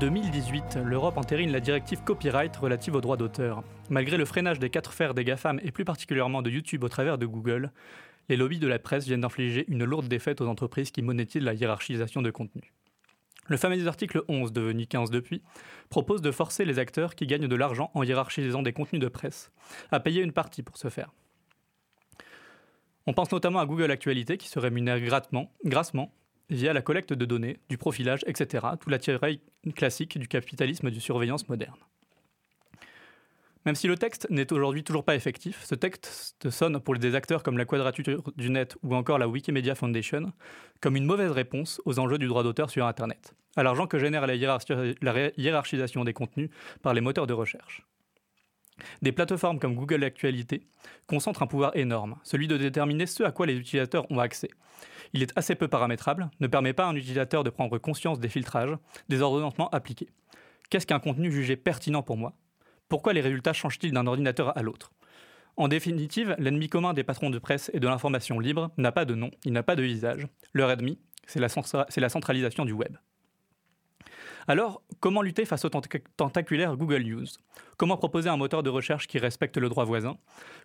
[0.00, 3.62] 2018, l'Europe entérine la directive copyright relative aux droits d'auteur.
[3.90, 7.18] Malgré le freinage des quatre fers des GAFAM et plus particulièrement de YouTube au travers
[7.18, 7.70] de Google,
[8.30, 11.52] les lobbies de la presse viennent d'infliger une lourde défaite aux entreprises qui monétisent la
[11.52, 12.72] hiérarchisation de contenu.
[13.48, 15.42] Le fameux article 11, devenu 15 depuis,
[15.90, 19.52] propose de forcer les acteurs qui gagnent de l'argent en hiérarchisant des contenus de presse
[19.92, 21.12] à payer une partie pour ce faire.
[23.06, 26.14] On pense notamment à Google Actualité qui se rémunère grassement
[26.50, 29.40] via la collecte de données, du profilage, etc., tout l'attirail
[29.74, 31.78] classique du capitalisme du surveillance moderne.
[33.66, 37.42] Même si le texte n'est aujourd'hui toujours pas effectif, ce texte sonne pour des acteurs
[37.42, 40.32] comme la Quadrature du Net ou encore la Wikimedia Foundation
[40.80, 44.26] comme une mauvaise réponse aux enjeux du droit d'auteur sur Internet, à l'argent que génère
[44.26, 44.34] la,
[45.36, 46.48] hiérarchisation des contenus
[46.80, 47.86] par les moteurs de recherche.
[49.02, 50.66] Des plateformes comme Google Actualité
[51.06, 54.50] concentrent un pouvoir énorme, celui de déterminer ce à quoi les utilisateurs ont accès,
[55.12, 58.28] il est assez peu paramétrable, ne permet pas à un utilisateur de prendre conscience des
[58.28, 58.76] filtrages,
[59.08, 60.08] des ordonnancements appliqués.
[60.68, 62.34] Qu'est-ce qu'un contenu jugé pertinent pour moi?
[62.88, 64.92] Pourquoi les résultats changent-ils d'un ordinateur à l'autre?
[65.56, 69.14] En définitive, l'ennemi commun des patrons de presse et de l'information libre n'a pas de
[69.14, 70.26] nom, il n'a pas de visage.
[70.52, 71.48] Leur ennemi, c'est la,
[71.96, 72.96] la centralisation du web.
[74.48, 77.26] Alors, comment lutter face au tentaculaire Google News?
[77.76, 80.18] Comment proposer un moteur de recherche qui respecte le droit voisin?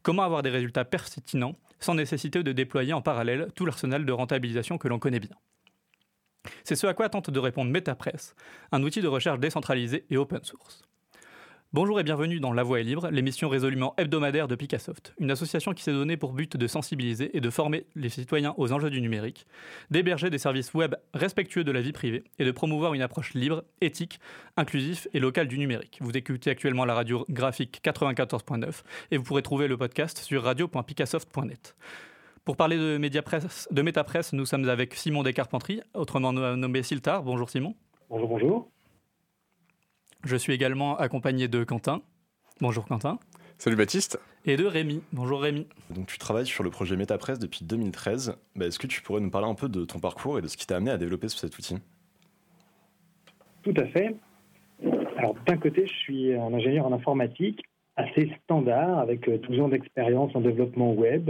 [0.03, 4.77] Comment avoir des résultats pertinents sans nécessité de déployer en parallèle tout l'arsenal de rentabilisation
[4.77, 5.35] que l'on connaît bien?
[6.63, 8.35] C'est ce à quoi tente de répondre MetaPress,
[8.71, 10.83] un outil de recherche décentralisé et open source.
[11.75, 15.73] Bonjour et bienvenue dans La Voix est libre, l'émission résolument hebdomadaire de Picassoft, une association
[15.73, 19.01] qui s'est donnée pour but de sensibiliser et de former les citoyens aux enjeux du
[19.01, 19.45] numérique,
[19.91, 23.65] d'héberger des services web respectueux de la vie privée et de promouvoir une approche libre,
[23.81, 24.21] éthique,
[24.55, 25.97] inclusive et locale du numérique.
[25.99, 31.75] Vous écoutez actuellement la radio graphique 94.9 et vous pourrez trouver le podcast sur radio.picassoft.net.
[32.45, 37.21] Pour parler de, Mediapresse, de MetaPresse, nous sommes avec Simon Descarpentries, autrement nommé Siltar.
[37.21, 37.75] Bonjour Simon.
[38.09, 38.71] Bonjour, bonjour.
[40.25, 42.02] Je suis également accompagné de Quentin.
[42.59, 43.19] Bonjour Quentin.
[43.59, 44.19] Salut Baptiste.
[44.45, 45.03] Et de Rémi.
[45.13, 45.67] Bonjour Rémi.
[45.91, 48.35] Donc tu travailles sur le projet MetaPress depuis 2013.
[48.55, 50.58] Bah, est-ce que tu pourrais nous parler un peu de ton parcours et de ce
[50.58, 51.77] qui t'a amené à développer cet outil?
[53.61, 54.15] Tout à fait.
[55.17, 57.64] Alors d'un côté, je suis un ingénieur en informatique
[57.95, 61.30] assez standard avec 12 euh, ans d'expérience en développement web.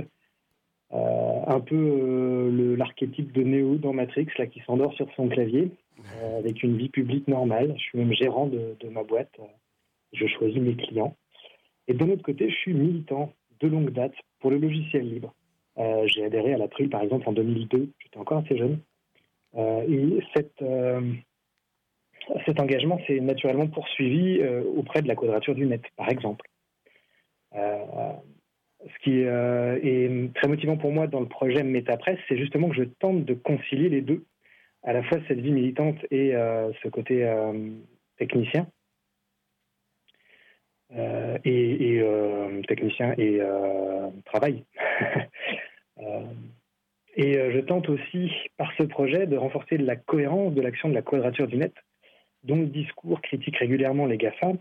[0.95, 5.71] Euh, un peu euh, l'archétype de Neo dans Matrix là, qui s'endort sur son clavier.
[6.21, 7.73] Euh, avec une vie publique normale.
[7.77, 9.33] Je suis même gérant de, ma boîte.
[10.13, 11.15] Je choisis mes clients.
[11.87, 15.33] Et d'un autre côté, je suis militant de longue date pour le logiciel libre.
[16.05, 17.89] J'ai adhéré à l'April, par exemple, en 2002.
[17.99, 18.79] J'étais encore assez jeune.
[19.57, 20.19] Et
[22.45, 24.41] cet engagement s'est naturellement poursuivi
[24.77, 26.45] auprès de la quadrature du net, par exemple.
[28.85, 32.83] Ce qui est très motivant pour moi dans le projet MetaPress, c'est justement que je
[32.83, 34.25] tente de concilier les deux
[34.85, 37.71] à la fois cette vie militante et euh, ce côté euh,
[38.17, 38.67] technicien.
[40.95, 42.03] Euh, et,
[42.67, 43.41] technicien et
[44.25, 44.63] travail.
[47.15, 51.01] et je tente aussi, par ce projet, de renforcer la cohérence de l'action de la
[51.01, 51.73] quadrature du net,
[52.43, 54.53] dont le discours critique régulièrement les GAFA,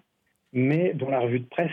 [0.55, 1.71] mais dont la revue de presse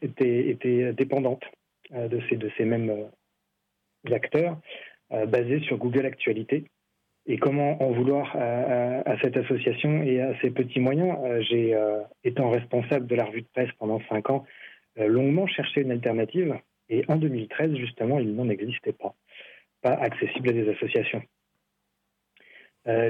[0.00, 1.42] était, était, dépendante
[1.90, 3.10] de, ces, de ces mêmes
[4.10, 4.58] acteurs,
[5.10, 6.64] basés sur Google Actualité,
[7.26, 11.16] et comment en vouloir à, cette association et à ses petits moyens.
[11.24, 14.44] Euh, j'ai, euh, étant responsable de la revue de presse pendant cinq ans,
[14.98, 16.54] euh, longuement cherché une alternative.
[16.90, 19.14] Et en 2013, justement, il n'en existait pas,
[19.80, 21.22] pas accessible à des associations.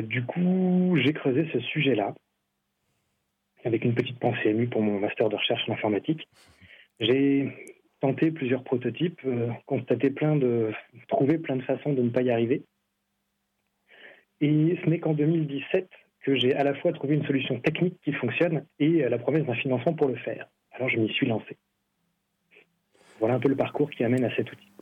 [0.03, 2.15] du coup, j'ai creusé ce sujet-là
[3.65, 6.29] avec une petite pensée émue pour mon master de recherche en informatique.
[7.01, 7.49] J'ai
[8.01, 9.21] tenté plusieurs prototypes,
[9.67, 10.73] constaté plein de,
[11.09, 12.63] trouvé plein de façons de ne pas y arriver.
[14.41, 15.89] Et ce n'est qu'en 2017
[16.21, 19.55] que j'ai à la fois trouvé une solution technique qui fonctionne et la promesse d'un
[19.55, 20.49] financement pour le faire.
[20.73, 21.57] Alors je m'y suis lancé.
[23.21, 24.74] Voilà un peu le parcours qui amène à cet outil.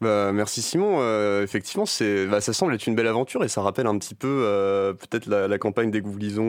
[0.00, 0.98] Bah, merci Simon.
[1.00, 1.84] Euh, effectivement,
[2.28, 5.26] bah, ça semble être une belle aventure et ça rappelle un petit peu euh, peut-être
[5.26, 6.02] la, campagne des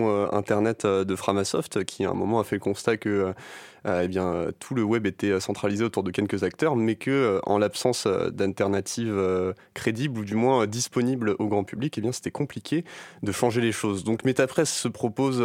[0.10, 3.34] euh, Internet de Framasoft qui à un moment a fait le constat que
[3.86, 8.08] eh bien, tout le web était centralisé autour de quelques acteurs, mais que en l'absence
[8.08, 9.18] d'alternatives
[9.74, 12.84] crédibles ou du moins disponibles au grand public, eh bien, c'était compliqué
[13.24, 14.04] de changer les choses.
[14.04, 15.42] Donc MetaPress se propose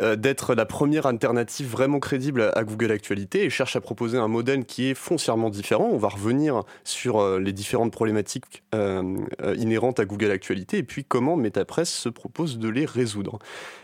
[0.00, 4.28] euh, d'être la première alternative vraiment crédible à Google Actualité et cherche à proposer un
[4.28, 5.88] modèle qui est foncièrement différent.
[5.92, 9.18] On va revenir sur euh, les différentes problématiques euh,
[9.56, 13.38] inhérentes à Google Actualité et puis comment MetaPress se propose de les résoudre.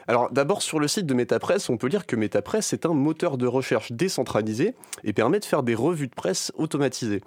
[0.08, 3.36] Alors d'abord sur le site de MetaPress, on peut lire que MetaPress est un moteur
[3.36, 4.74] de recherche décentralisé
[5.04, 7.20] et permet de faire des revues de presse automatisées.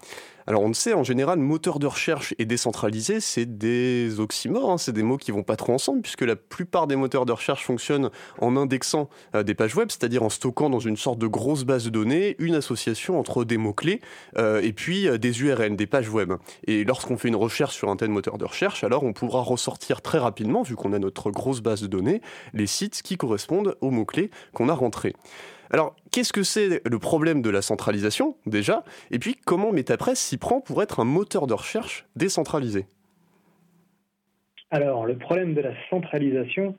[0.47, 4.77] Alors on le sait, en général, moteur de recherche et décentralisé, c'est des oxymores, hein,
[4.77, 7.65] c'est des mots qui vont pas trop ensemble, puisque la plupart des moteurs de recherche
[7.65, 8.09] fonctionnent
[8.39, 11.85] en indexant euh, des pages web, c'est-à-dire en stockant dans une sorte de grosse base
[11.85, 14.01] de données une association entre des mots-clés
[14.37, 16.33] euh, et puis euh, des URL, des pages web.
[16.65, 20.01] Et lorsqu'on fait une recherche sur un tel moteur de recherche, alors on pourra ressortir
[20.01, 22.21] très rapidement, vu qu'on a notre grosse base de données,
[22.53, 25.13] les sites qui correspondent aux mots-clés qu'on a rentrés.
[25.71, 28.83] Alors, qu'est-ce que c'est le problème de la centralisation, déjà?
[29.09, 32.85] Et puis, comment MetaPress s'y prend pour être un moteur de recherche décentralisé?
[34.69, 36.75] Alors, le problème de la centralisation,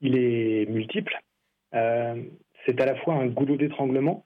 [0.00, 1.18] il est multiple.
[1.74, 2.22] Euh,
[2.64, 4.24] c'est à la fois un goulot d'étranglement.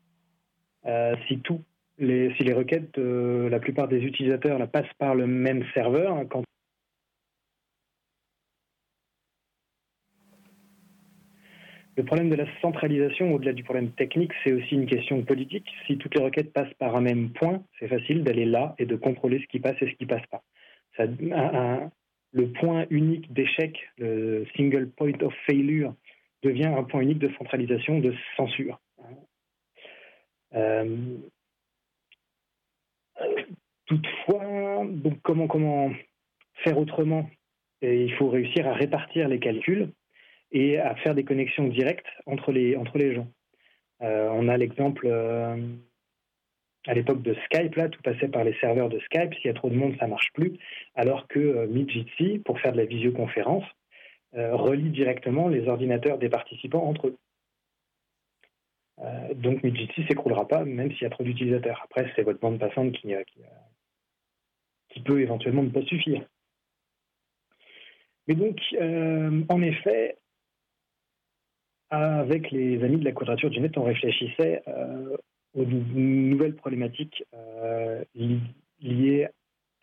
[0.86, 1.62] Euh, si tout
[1.98, 6.26] les, si les requêtes de la plupart des utilisateurs passent par le même serveur, hein,
[6.28, 6.43] quand
[11.96, 15.68] Le problème de la centralisation, au-delà du problème technique, c'est aussi une question politique.
[15.86, 18.96] Si toutes les requêtes passent par un même point, c'est facile d'aller là et de
[18.96, 20.42] contrôler ce qui passe et ce qui passe pas.
[22.32, 25.94] Le point unique d'échec, le single point of failure,
[26.42, 28.80] devient un point unique de centralisation, de censure.
[30.54, 31.16] Euh,
[33.86, 34.86] toutefois,
[35.22, 35.90] comment, comment
[36.64, 37.30] faire autrement?
[37.82, 39.90] Il faut réussir à répartir les calculs
[40.54, 43.26] et à faire des connexions directes entre les, entre les gens.
[44.02, 45.56] Euh, on a l'exemple euh,
[46.86, 49.34] à l'époque de Skype, là, tout passait par les serveurs de Skype.
[49.34, 50.52] S'il y a trop de monde, ça marche plus.
[50.94, 53.64] Alors que euh, pour faire de la visioconférence,
[54.32, 57.16] relie directement les ordinateurs des participants entre eux.
[59.36, 61.80] donc Midjitsi s'écroulera pas, même s'il y a trop d'utilisateurs.
[61.84, 63.14] Après, c'est votre bande passante qui,
[64.88, 66.26] qui, peut éventuellement ne pas suffire.
[68.26, 68.58] Mais donc,
[69.48, 70.18] en effet,
[71.90, 75.16] avec les amis de la Quadrature du Net, on réfléchissait euh,
[75.54, 78.02] aux nouvelles problématiques euh,
[78.80, 79.28] liées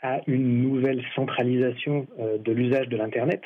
[0.01, 3.42] à une nouvelle centralisation euh, de l'usage de l'Internet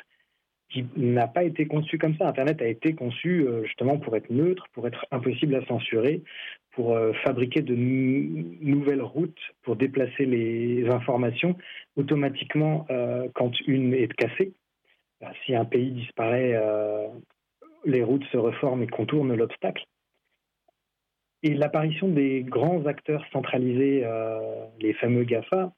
[0.69, 2.28] qui n'a pas été conçue comme ça.
[2.28, 6.24] Internet a été conçu justement pour être neutre, pour être impossible à censurer,
[6.72, 11.56] pour fabriquer de nouvelles routes pour déplacer les informations
[11.96, 12.88] automatiquement
[13.36, 14.54] quand une est cassée.
[15.46, 16.60] Si un pays disparaît
[17.86, 19.86] les routes se reforment et contournent l'obstacle.
[21.44, 25.72] Et l'apparition des grands acteurs centralisés, euh, les fameux GAFA,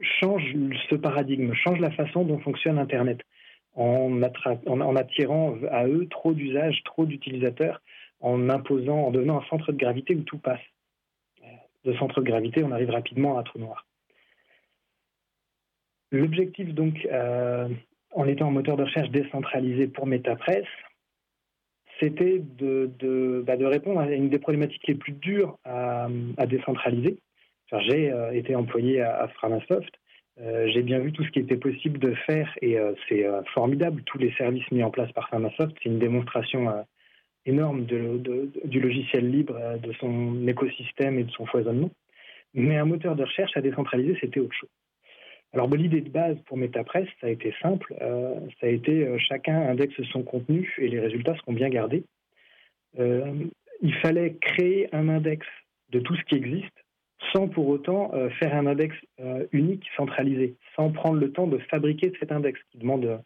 [0.00, 0.54] change
[0.88, 3.20] ce paradigme, change la façon dont fonctionne Internet,
[3.74, 7.80] en, attirant à eux trop d'usages, trop d'utilisateurs,
[8.20, 10.60] en imposant, en devenant un centre de gravité où tout passe.
[11.84, 13.86] De centre de gravité, on arrive rapidement à un trou noir.
[16.10, 17.68] L'objectif donc euh,
[18.18, 20.66] en étant un moteur de recherche décentralisé pour MetaPress,
[22.00, 26.08] c'était de, bah, de, répondre à une des problématiques les plus dures à,
[26.46, 27.18] décentraliser.
[27.70, 29.94] J'ai euh, été employé à, Framasoft.
[30.40, 33.24] Euh, j'ai bien vu tout ce qui était possible de faire et euh, c'est
[33.54, 35.76] formidable, tous les services mis en place par Framasoft.
[35.80, 36.84] C'est une démonstration
[37.46, 41.90] énorme du logiciel libre, de son écosystème et de son foisonnement.
[42.52, 44.70] Mais un moteur de recherche à décentraliser, c'était autre chose.
[45.54, 47.94] Alors l'idée de base pour MetaPress, ça a été simple.
[48.02, 52.04] Euh, ça a été euh, chacun indexe son contenu et les résultats seront bien gardés.
[52.98, 53.32] Euh,
[53.80, 55.46] il fallait créer un index
[55.90, 56.72] de tout ce qui existe
[57.32, 58.94] sans pour autant faire un index
[59.50, 63.20] unique, centralisé, sans prendre le temps de fabriquer cet index qui demande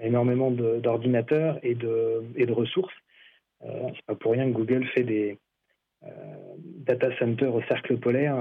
[0.00, 2.94] énormément d'ordinateurs et de, et de ressources.
[3.60, 5.38] C'est pas pour rien que Google fait des
[6.54, 8.36] data centers au cercle polaire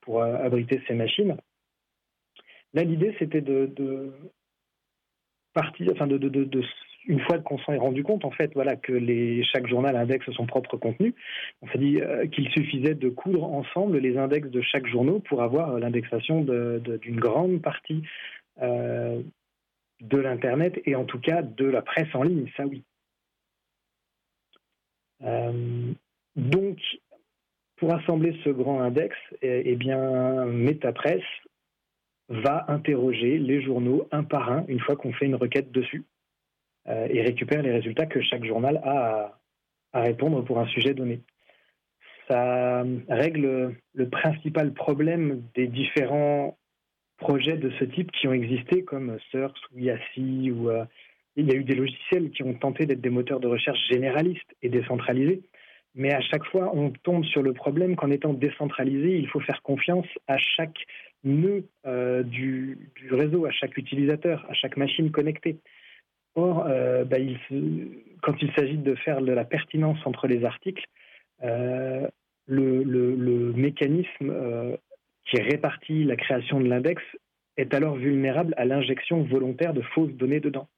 [0.00, 1.36] pour abriter ses machines.
[2.74, 4.12] Là, l'idée, c'était de,
[5.54, 6.18] partir, enfin, de,
[7.06, 10.30] une fois qu'on s'en est rendu compte, en fait, voilà, que les, chaque journal indexe
[10.32, 11.14] son propre contenu,
[11.62, 15.42] on s'est dit euh, qu'il suffisait de coudre ensemble les index de chaque journal pour
[15.42, 18.02] avoir l'indexation d'une grande partie
[18.60, 19.22] euh,
[20.00, 22.82] de l'Internet et en tout cas de la presse en ligne, ça oui.
[25.24, 25.92] Euh,
[26.36, 26.78] donc,
[27.76, 31.22] pour assembler ce grand index, eh, eh bien, MetaPress
[32.28, 36.04] va interroger les journaux un par un une fois qu'on fait une requête dessus
[36.88, 39.38] euh, et récupère les résultats que chaque journal a
[39.92, 41.20] à, répondre pour un sujet donné.
[42.28, 46.58] Ça règle le principal problème des différents
[47.16, 50.50] projets de ce type qui ont existé, comme Search ou Yassi.
[50.50, 50.84] Ou, euh,
[51.36, 54.54] il y a eu des logiciels qui ont tenté d'être des moteurs de recherche généralistes
[54.60, 55.42] et décentralisés.
[55.94, 59.62] Mais à chaque fois, on tombe sur le problème qu'en étant décentralisé, il faut faire
[59.62, 60.78] confiance à chaque
[61.24, 65.58] nœud euh, du, réseau, à chaque utilisateur, à chaque machine connectée.
[66.34, 67.16] Or, euh, bah,
[68.22, 70.84] quand il s'agit de faire de la pertinence entre les articles,
[71.42, 72.06] euh,
[72.46, 74.32] le, mécanisme
[75.24, 77.02] qui répartit la création de l'index
[77.56, 80.68] est alors vulnérable à l'injection volontaire de fausses données dedans.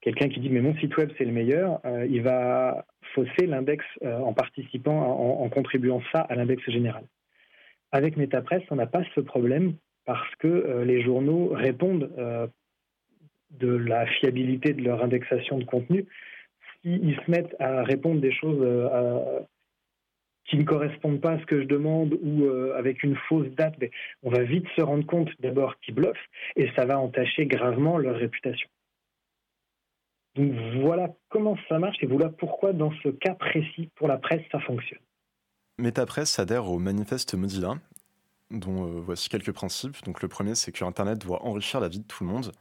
[0.00, 2.84] Quelqu'un qui dit mais mon site web c'est le meilleur, il va
[3.14, 4.98] fausser l'index en participant,
[5.42, 7.04] en, contribuant ça à l'index général.
[7.92, 12.10] Avec MetaPress, on n'a pas ce problème parce que euh, les journaux répondent
[13.50, 16.06] de la fiabilité de leur indexation de contenu
[16.82, 18.64] s'ils se mettent à répondre des choses
[20.44, 23.74] qui ne correspondent pas à ce que je demande ou avec une fausse date,
[24.22, 28.16] on va vite se rendre compte d'abord qu'ils bluffent et ça va entacher gravement leur
[28.16, 28.68] réputation.
[30.36, 34.42] Donc voilà comment ça marche et voilà pourquoi dans ce cas précis pour la presse
[34.52, 35.00] ça fonctionne.
[35.80, 37.78] MetaPress adhère au manifeste Mozilla,
[38.50, 39.96] dont euh, voici quelques principes.
[40.06, 42.52] Le premier c'est que Internet doit enrichir la vie de tout le monde,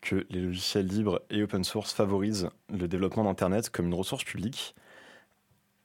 [0.00, 4.74] que les logiciels libres et open source favorisent le développement d'Internet comme une ressource publique,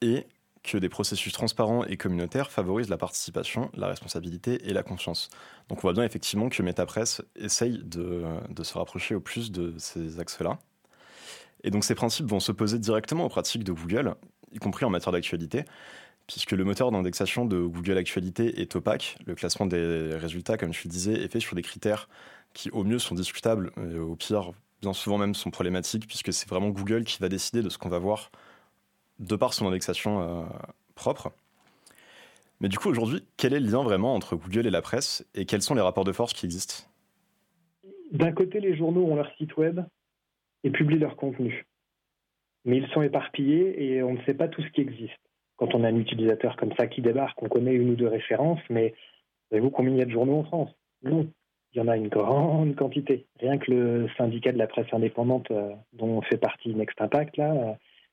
[0.00, 0.26] et
[0.62, 5.28] que des processus transparents et communautaires favorisent la participation, la responsabilité et la confiance.
[5.68, 9.74] Donc on voit bien effectivement que MetaPress essaye de, de se rapprocher au plus de
[9.78, 10.58] ces axes-là.
[11.64, 14.14] Et donc ces principes vont s'opposer directement aux pratiques de Google,
[14.52, 15.64] y compris en matière d'actualité,
[16.26, 19.16] puisque le moteur d'indexation de Google Actualité est opaque.
[19.26, 22.08] Le classement des résultats, comme je le disais, est fait sur des critères
[22.52, 26.48] qui au mieux sont discutables, et au pire, bien souvent même, sont problématiques, puisque c'est
[26.48, 28.30] vraiment Google qui va décider de ce qu'on va voir
[29.18, 30.44] de par son indexation euh,
[30.94, 31.32] propre.
[32.60, 35.46] Mais du coup, aujourd'hui, quel est le lien vraiment entre Google et la presse, et
[35.46, 36.84] quels sont les rapports de force qui existent?
[38.12, 39.80] D'un côté, les journaux ont leur site web,
[40.64, 41.66] et publient leur contenu.
[42.64, 45.12] Mais ils sont éparpillés et on ne sait pas tout ce qui existe.
[45.56, 48.60] Quand on a un utilisateur comme ça qui débarque, on connaît une ou deux références,
[48.70, 48.94] mais
[49.50, 50.70] savez-vous combien il y a de journaux en France?
[51.02, 51.28] Non.
[51.72, 53.26] Il y en a une grande quantité.
[53.40, 57.52] Rien que le syndicat de la presse indépendante euh, dont fait partie Next Impact, là,
[57.52, 57.72] euh,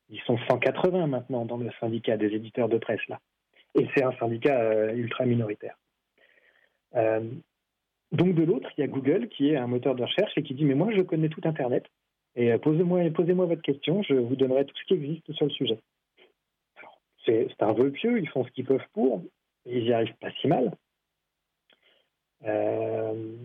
[0.09, 3.19] ils sont 180 maintenant dans le syndicat des éditeurs de presse, là.
[3.79, 5.77] Et c'est un syndicat euh, ultra minoritaire.
[8.11, 10.53] donc de l'autre, il y a Google qui est un moteur de recherche et qui
[10.53, 11.85] dit mais moi je connais tout Internet,
[12.35, 15.51] et euh, posez-moi posez votre question, je vous donnerai tout ce qui existe sur le
[15.51, 15.79] sujet.
[17.25, 19.23] C'est un vœu pieux, ils font ce qu'ils peuvent pour,
[19.65, 20.71] ils n'y arrivent pas si mal.
[22.45, 23.35] Euh,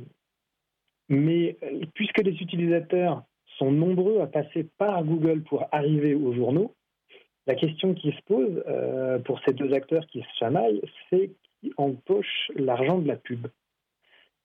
[1.08, 3.22] mais euh, puisque les utilisateurs
[3.58, 6.74] sont nombreux à passer par Google pour arriver aux journaux,
[7.46, 8.64] la question qui se pose
[9.24, 11.30] pour ces deux acteurs qui se chamaillent, c'est
[11.60, 13.46] qui empoche l'argent de la pub.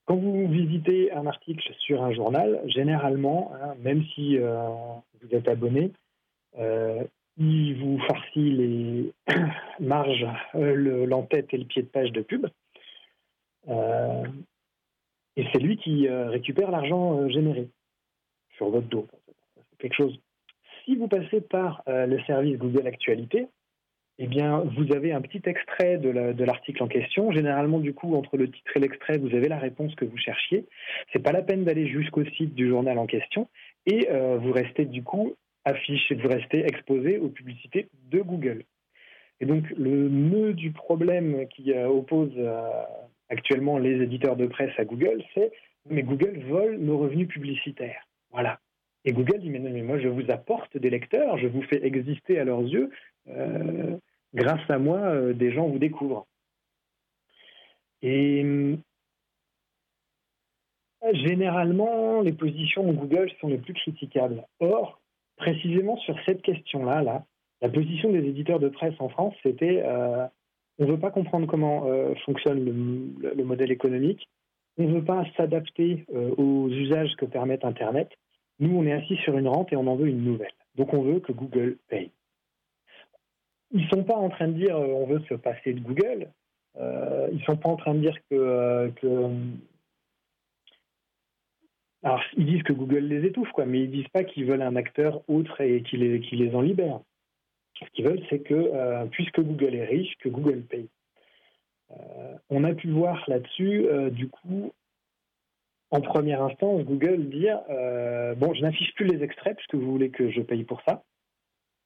[0.04, 4.68] Quand vous visitez un article sur un journal, généralement, hein, même si euh,
[5.20, 5.92] vous êtes abonné,
[6.58, 7.04] euh,
[7.38, 9.12] il vous farcit les
[9.80, 12.46] marges, euh, l'entête et le pied de page de pub.
[13.68, 17.68] et c'est lui qui récupère l'argent généré
[18.56, 19.06] sur votre dos.
[19.78, 20.18] Quelque chose.
[20.84, 23.48] Si vous passez par le service Google Actualité,
[24.18, 27.32] eh bien, vous avez un petit extrait de l'article en question.
[27.32, 30.66] Généralement, du coup, entre le titre et l'extrait, vous avez la réponse que vous cherchiez.
[31.12, 33.48] C'est pas la peine d'aller jusqu'au site du journal en question,
[33.86, 35.34] et euh, vous restez du coup
[35.64, 38.64] affiché, vous restez exposé aux publicités de Google.
[39.40, 42.82] Et donc, le nœud du problème qui euh, oppose euh,
[43.28, 45.52] actuellement les éditeurs de presse à Google, c'est
[45.90, 48.06] mais Google vole nos revenus publicitaires.
[48.30, 48.60] Voilà.
[49.04, 51.84] Et Google dit mais non, mais moi je vous apporte des lecteurs, je vous fais
[51.84, 52.90] exister à leurs yeux.
[53.28, 53.96] Euh,
[54.32, 56.26] grâce à moi, des gens vous découvrent.
[58.00, 58.44] Et
[61.12, 64.44] généralement, les positions de Google sont les plus critiquables.
[64.60, 65.01] Or,
[65.42, 67.24] précisément sur cette question-là, là,
[67.60, 69.82] la position des éditeurs de presse en France, c'était
[70.78, 71.86] on ne veut pas comprendre comment
[72.24, 74.28] fonctionne le, modèle économique,
[74.78, 76.04] on ne veut pas s'adapter
[76.36, 78.08] aux usages que permet Internet.
[78.58, 80.54] Nous, on est assis sur une rente et on en veut une nouvelle.
[80.74, 82.10] Donc, on veut que Google paye
[83.72, 86.28] ils sont pas en train de dire euh, on veut se passer de Google.
[86.78, 89.30] Euh, ils sont pas en train de dire euh, que,
[92.02, 94.76] alors ils disent que Google les étouffe quoi, mais ils disent pas qu'ils veulent un
[94.76, 97.00] acteur autre et qui les, les en libère.
[97.78, 100.88] Ce qu'ils veulent, c'est que euh, puisque Google est riche, que Google paye.
[102.50, 104.72] on a pu voir là-dessus, du coup,
[105.90, 107.60] en première instance, Google dire
[108.36, 111.02] bon, je n'affiche plus les extraits puisque vous voulez que je paye pour ça.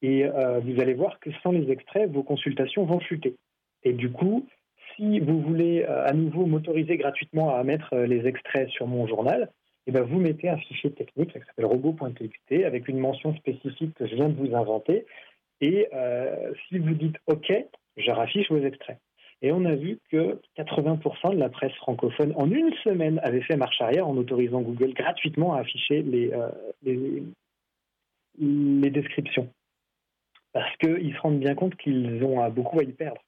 [0.02, 3.36] Et euh, vous allez voir que sans les extraits, vos consultations vont chuter.
[3.82, 4.46] Et du coup,
[4.94, 9.06] si vous voulez euh, à nouveau m'autoriser gratuitement à mettre euh, les extraits sur mon
[9.06, 9.50] journal,
[9.86, 14.06] eh ben vous mettez un fichier technique qui s'appelle robot.txt avec une mention spécifique que
[14.06, 15.06] je viens de vous inventer.
[15.60, 15.88] Et
[16.68, 17.52] si vous dites OK,
[17.96, 18.98] je raffiche vos extraits.
[19.42, 23.56] Et on a vu que 80% de la presse francophone en une semaine avait fait
[23.56, 26.32] marche arrière en autorisant Google gratuitement à afficher les,
[28.38, 29.48] les descriptions
[30.56, 33.20] parce qu'ils se rendent bien compte qu'ils ont beaucoup à y perdre.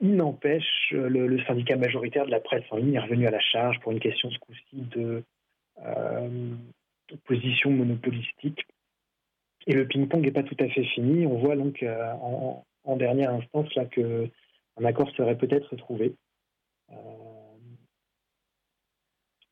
[0.00, 3.78] Il n'empêche, le, syndicat majoritaire de la presse en ligne est revenu à la charge
[3.80, 5.22] pour une question ce coup-ci de
[7.24, 8.66] position monopolistique.
[9.66, 11.26] Et le ping-pong n'est pas tout à fait fini.
[11.26, 14.28] On voit donc en, en, dernière instance là que
[14.78, 16.14] un accord serait peut-être trouvé.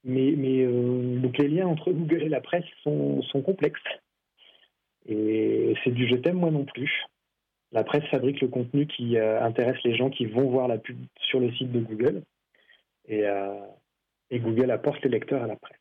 [0.04, 3.80] mais, mais donc les liens entre Google et la presse sont, sont complexes.
[5.06, 7.04] Et c'est du je t'aime moi non plus.
[7.74, 10.96] La presse fabrique le contenu qui euh, intéresse les gens qui vont voir la pub
[11.18, 12.22] sur le site de Google.
[13.08, 13.52] Et, euh,
[14.32, 15.78] Google apporte les lecteurs à la presse.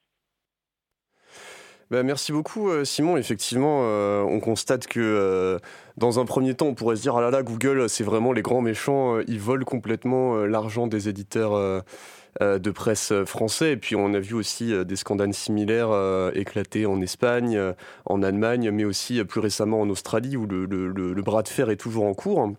[1.91, 3.17] Bah, merci beaucoup euh, Simon.
[3.17, 3.81] Effectivement,
[4.25, 5.59] on constate que
[5.97, 8.41] dans un premier temps, on pourrait se dire ah là là, Google, c'est vraiment les
[8.41, 9.19] grands méchants.
[9.27, 11.83] ils volent complètement l'argent des éditeurs
[12.41, 13.73] de presse français.
[13.73, 17.59] Et puis on a vu aussi euh, des scandales similaires euh, éclater en Espagne,
[18.05, 22.05] en Allemagne, mais aussi plus récemment en Australie où le bras de fer est toujours
[22.05, 22.53] en cours.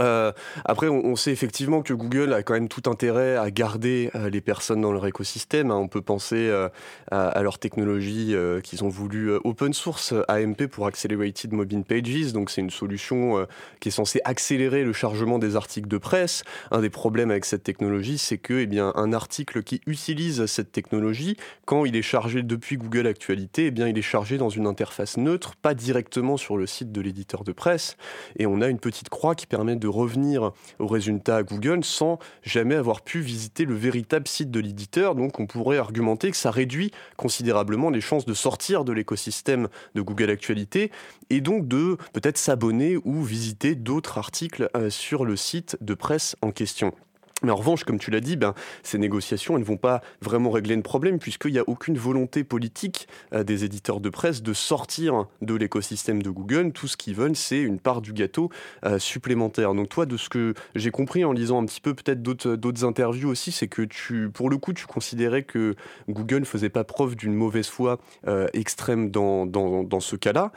[0.00, 0.32] Euh,
[0.64, 4.40] après, on, sait effectivement que Google a quand même tout intérêt à garder euh, les
[4.40, 5.70] personnes dans leur écosystème.
[5.70, 5.76] Hein.
[5.76, 6.68] On peut penser euh,
[7.10, 12.32] à, leur technologie qu'ils ont voulu open source, AMP pour Accelerated Mobile Pages.
[12.32, 13.46] Donc, c'est une solution
[13.80, 16.42] qui est censée accélérer le chargement des articles de presse.
[16.70, 20.72] Un des problèmes avec cette technologie, c'est que, eh bien, un article qui utilise cette
[20.72, 24.66] technologie, quand il est chargé depuis Google Actualité, eh bien, il est chargé dans une
[24.66, 27.96] interface neutre, pas directement sur le site de l'éditeur de presse.
[28.36, 32.74] Et on a une petite croix qui permet de revenir au résultat Google sans jamais
[32.74, 35.14] avoir pu visiter le véritable site de l'éditeur.
[35.14, 40.02] Donc on pourrait argumenter que ça réduit considérablement les chances de sortir de l'écosystème de
[40.02, 40.90] Google Actualité
[41.30, 46.36] et donc de peut-être s'abonner ou visiter d'autres articles euh, sur le site de presse
[46.42, 46.92] en question.
[47.42, 50.74] Mais en revanche, comme tu l'as dit, ben, ces négociations ne vont pas vraiment régler
[50.74, 55.26] le problème puisqu'il n'y a aucune volonté politique euh, des éditeurs de presse de sortir
[55.40, 56.72] de l'écosystème de Google.
[56.72, 58.50] Tout ce qu'ils veulent, c'est une part du gâteau
[58.84, 59.72] euh, supplémentaire.
[59.74, 63.28] Donc toi, de ce que j'ai compris en lisant un petit peu peut-être d'autres interviews
[63.28, 65.76] aussi, c'est que tu, pour le coup, tu considérais que
[66.08, 70.50] Google ne faisait pas preuve d'une mauvaise foi euh, extrême dans ce cas-là.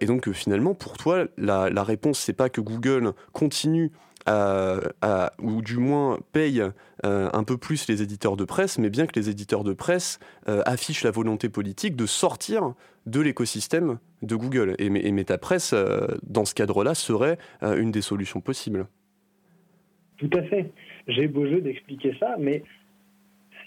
[0.00, 3.92] et donc finalement, pour toi, la, la réponse, c'est pas que Google continue
[4.28, 6.62] ou du moins paye
[7.04, 10.18] euh, un peu plus les éditeurs de presse, mais bien que les éditeurs de presse
[10.48, 12.74] euh, affichent la volonté politique de sortir
[13.06, 14.74] de l'écosystème de Google.
[14.78, 18.86] Et, et MetaPress, euh, dans ce cadre-là, serait une des solutions possibles.
[20.16, 20.72] Tout à fait.
[21.06, 22.64] J'ai beau jeu d'expliquer ça, mais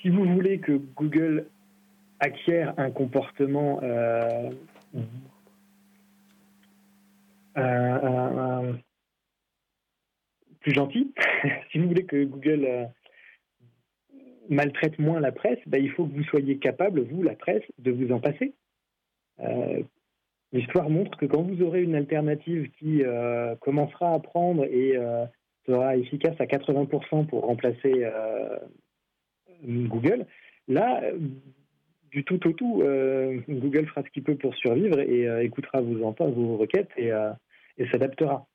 [0.01, 1.45] si vous voulez que Google
[2.19, 3.79] acquiert un comportement
[10.61, 11.13] plus gentil.
[11.71, 12.85] si vous voulez que Google euh,
[14.49, 17.91] maltraite moins la presse, ben, il faut que vous soyez capable, vous, la presse, de
[17.91, 18.53] vous en passer.
[19.39, 19.81] Euh,
[20.53, 24.97] l'histoire montre que quand vous aurez une alternative qui euh, commencera à prendre et
[25.65, 28.05] sera efficace à 80% pour remplacer
[29.63, 30.25] Google,
[30.67, 31.01] là,
[32.11, 32.83] du tout au tout,
[33.47, 37.11] Google fera ce qu'il peut pour survivre et écoutera vos, vos requêtes et
[37.91, 38.47] s'adaptera.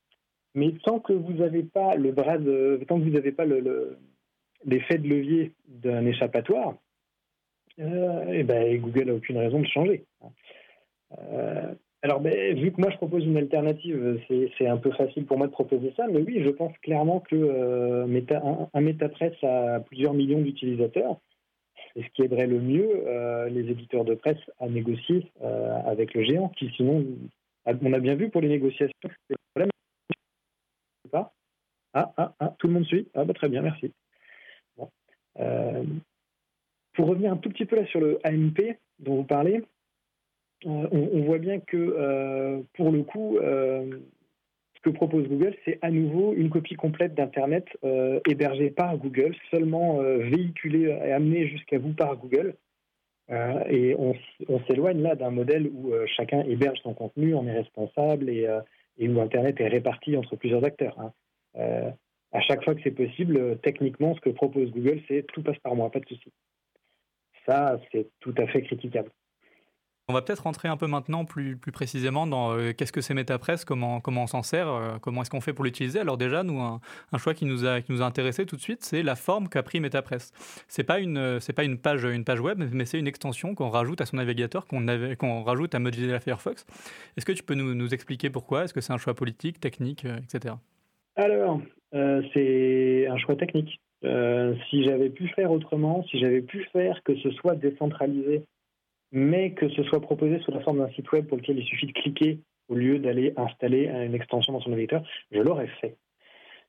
[0.56, 3.44] Mais tant que vous n'avez pas le bras de, tant que vous n'avez pas
[4.64, 6.74] l'effet de levier d'un échappatoire,
[7.78, 10.04] euh, et ben, Google n'a aucune raison de changer.
[11.18, 14.18] Euh, alors, ben, vu que moi je propose une alternative,
[14.56, 17.36] c'est un peu facile pour moi de proposer ça, mais oui, je pense clairement que
[17.36, 21.20] euh, un, un MetaPress a plusieurs millions d'utilisateurs,
[21.96, 23.04] et ce qui aiderait le mieux
[23.50, 25.32] les éditeurs de presse à négocier
[25.86, 27.04] avec le géant, qui sinon,
[27.66, 29.70] on a bien vu pour les négociations, c'est problème
[31.98, 33.90] ah, ah, ah, tout le monde suit Ah, bah, très bien, merci.
[35.40, 35.82] Euh,
[36.92, 39.62] pour revenir un tout petit peu là sur le AMP dont vous parlez,
[40.66, 45.90] euh, on, voit bien que euh, pour le coup, ce que propose Google, c'est à
[45.90, 47.66] nouveau une copie complète d'Internet
[48.28, 52.56] hébergée par Google, seulement véhiculée et amenée jusqu'à vous par Google.
[53.30, 54.14] et on,
[54.66, 58.48] s'éloigne là d'un modèle où chacun héberge son contenu, on est responsable et
[59.08, 60.98] où Internet est réparti entre plusieurs acteurs.
[61.00, 61.12] Hein.
[61.56, 61.90] Euh,
[62.32, 65.74] à chaque fois que c'est possible, techniquement, ce que propose Google, c'est tout passe par
[65.74, 66.32] moi, pas de souci.
[67.46, 69.10] Ça, c'est tout à fait critiquable.
[70.08, 73.12] On va peut-être rentrer un peu maintenant plus, plus précisément dans euh, qu'est-ce que c'est
[73.12, 75.98] MetaPress, comment, comment on s'en sert, euh, comment est-ce qu'on fait pour l'utiliser.
[75.98, 78.84] Alors déjà, nous, un, choix qui nous a, qui nous a intéressé tout de suite,
[78.84, 80.30] c'est la forme qu'a pris MetaPress.
[80.68, 84.00] C'est pas une, pas une page, une page web, mais c'est une extension qu'on rajoute
[84.00, 84.86] à son navigateur, qu'on,
[85.18, 86.66] qu'on rajoute à Mozilla Firefox.
[87.16, 88.62] Est-ce que tu peux nous, expliquer pourquoi?
[88.62, 90.54] Est-ce que c'est un choix politique, technique, euh, etc.
[91.16, 91.60] Alors,
[91.92, 93.80] c'est un choix technique.
[94.02, 98.44] si j'avais pu faire autrement, si j'avais pu faire que ce soit décentralisé
[99.12, 101.86] mais que ce soit proposé sous la forme d'un site web pour lequel il suffit
[101.86, 105.96] de cliquer au lieu d'aller installer une extension dans son navigateur, je l'aurais fait.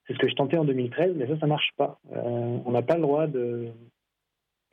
[0.05, 1.99] C'est ce que je tentais en 2013, mais ça, ça marche pas.
[2.05, 3.69] on n'a pas le droit de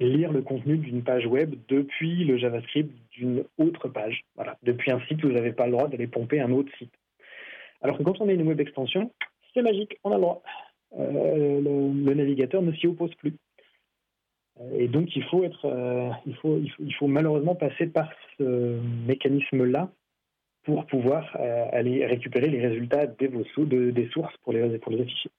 [0.00, 4.24] lire le contenu d'une page web depuis le JavaScript d'une autre page.
[4.34, 6.92] Voilà, depuis un site, vous n'avez pas le droit d'aller pomper un autre site.
[7.80, 9.10] Alors que quand on a une web extension,
[9.55, 10.43] c'est magique, on a le droit.
[10.99, 13.35] Euh, le, navigateur ne s'y oppose plus.
[14.61, 18.79] Euh, et donc il faut être, euh, il, faut, il, faut, malheureusement passer par ce
[19.07, 19.90] mécanisme-là
[20.64, 21.37] pour pouvoir
[21.73, 25.31] aller récupérer les résultats des, sources pour les, pour les afficher.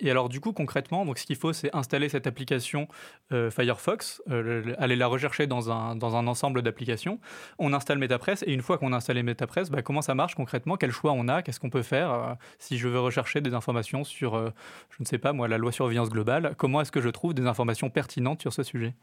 [0.00, 2.88] Et alors du coup concrètement, donc ce qu'il faut c'est installer cette application
[3.32, 7.18] euh, Firefox, euh, aller la rechercher dans un, dans un ensemble d'applications.
[7.58, 10.76] On installe MetaPress et une fois qu'on a installé MetaPress, bah, comment ça marche concrètement?
[10.76, 11.42] Quel choix on a?
[11.42, 15.18] Qu'est-ce qu'on peut faire euh, si je veux rechercher des informations sur, je ne sais
[15.18, 18.52] pas moi, la loi surveillance globale Comment est-ce que je trouve des informations pertinentes sur
[18.52, 18.94] ce sujet?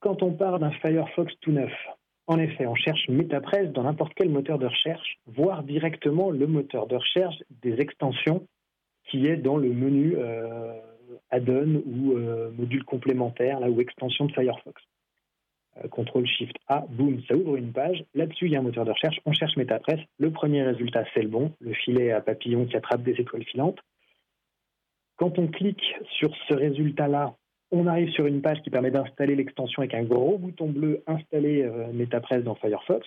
[0.00, 1.72] Quand on part d'un Firefox tout neuf,
[2.26, 6.86] en effet, on cherche MetaPress dans n'importe quel moteur de recherche, voire directement le moteur
[6.86, 8.46] de recherche des extensions
[9.06, 10.72] qui est dans le menu euh,
[11.30, 14.82] add-on ou euh, module complémentaire là, ou extension de Firefox.
[15.78, 18.04] Euh, Contrôle Shift A, boum, ça ouvre une page.
[18.14, 19.20] Là-dessus, il y a un moteur de recherche.
[19.24, 20.00] On cherche MetaPress.
[20.18, 23.78] Le premier résultat, c'est le bon, le filet à papillon qui attrape des étoiles filantes.
[25.16, 25.84] Quand on clique
[26.18, 27.34] sur ce résultat-là,
[27.70, 31.68] on arrive sur une page qui permet d'installer l'extension avec un gros bouton bleu Installer
[31.92, 33.06] MetaPress dans Firefox.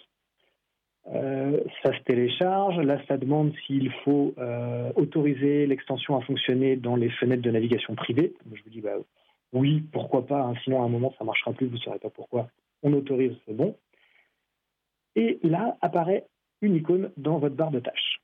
[1.14, 2.78] Euh, ça se télécharge.
[2.80, 7.96] Là, ça demande s'il faut euh, autoriser l'extension à fonctionner dans les fenêtres de navigation
[7.96, 8.34] privée.
[8.52, 8.96] Je vous dis, bah,
[9.54, 10.42] oui, pourquoi pas.
[10.42, 10.56] Hein.
[10.64, 11.68] sinon, à un moment, ça ne marchera plus.
[11.68, 12.50] Vous ne saurez pas pourquoi.
[12.84, 13.76] On autorise, c'est bon.
[15.16, 16.28] Et là apparaît
[16.62, 18.20] une icône dans votre barre de tâches.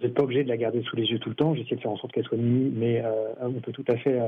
[0.00, 1.54] Vous n'êtes pas obligé de la garder sous les yeux tout le temps.
[1.54, 4.18] J'essaie de faire en sorte qu'elle soit mini, mais euh, on peut tout à fait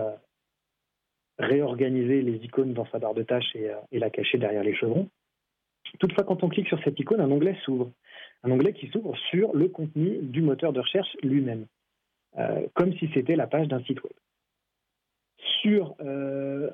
[1.39, 5.09] réorganiser les icônes dans sa barre de tâches et la cacher derrière les chevrons.
[5.99, 7.91] Toutefois, quand on clique sur cette icône, un onglet s'ouvre.
[8.43, 11.67] Un onglet qui s'ouvre sur le contenu du moteur de recherche lui-même,
[12.39, 14.13] euh, comme si c'était la page d'un site web.
[15.63, 16.71] Sur euh,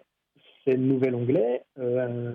[0.64, 2.34] ce nouvel onglet, euh,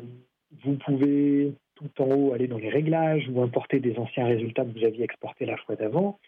[0.63, 4.77] vous pouvez tout en haut aller dans les réglages ou importer des anciens résultats que
[4.77, 6.19] vous aviez exportés la fois d'avant.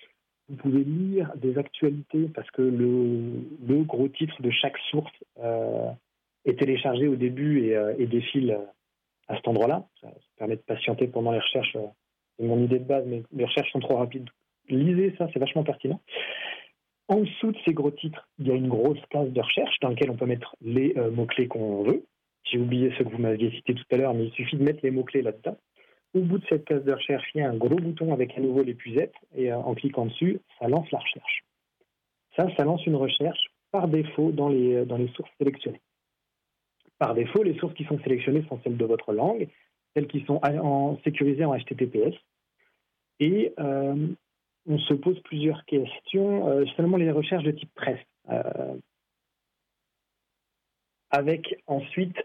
[0.50, 5.12] Vous pouvez lire des actualités parce que le, gros titre de chaque source
[6.46, 8.58] est téléchargé au début et, et défile
[9.28, 9.86] à cet endroit-là.
[10.02, 11.76] Ça, permet de patienter pendant les recherches.
[11.76, 11.88] Euh,
[12.38, 14.30] c'est mon idée de base, mais les recherches sont trop rapides.
[14.70, 16.00] Lisez ça, c'est vachement pertinent.
[17.08, 19.90] En dessous de ces gros titres, il y a une grosse case de recherche dans
[19.90, 22.04] laquelle on peut mettre les euh, mots-clés qu'on veut.
[22.44, 24.80] J'ai oublié ceux que vous m'aviez cités tout à l'heure, mais il suffit de mettre
[24.84, 25.58] les mots-clés là-dedans.
[26.14, 28.42] Au bout de cette case de recherche, il y a un gros bouton avec à
[28.42, 31.44] nouveau l'épuisette, et euh, en cliquant dessus, ça lance la recherche.
[32.36, 35.82] Ça, ça lance une recherche par défaut dans les, dans les sources sélectionnées.
[37.00, 39.48] Par défaut, les sources qui sont sélectionnées sont celles de votre langue,
[39.94, 40.42] celles qui sont
[41.04, 42.16] sécurisées en HTTPS.
[43.20, 44.08] Et euh,
[44.68, 48.76] on se pose plusieurs questions, euh, seulement les recherches de type presse, euh,
[51.10, 52.16] avec ensuite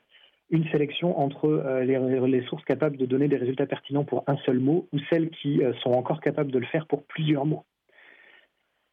[0.51, 1.49] une sélection entre
[1.83, 5.63] les, sources capables de donner des résultats pertinents pour un seul mot ou celles qui
[5.83, 7.65] sont encore capables de le faire pour plusieurs mots.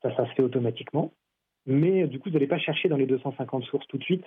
[0.01, 1.11] Ça, ça se fait automatiquement.
[1.65, 4.23] Mais du coup, vous n'allez pas chercher dans les 250 sources tout de suite.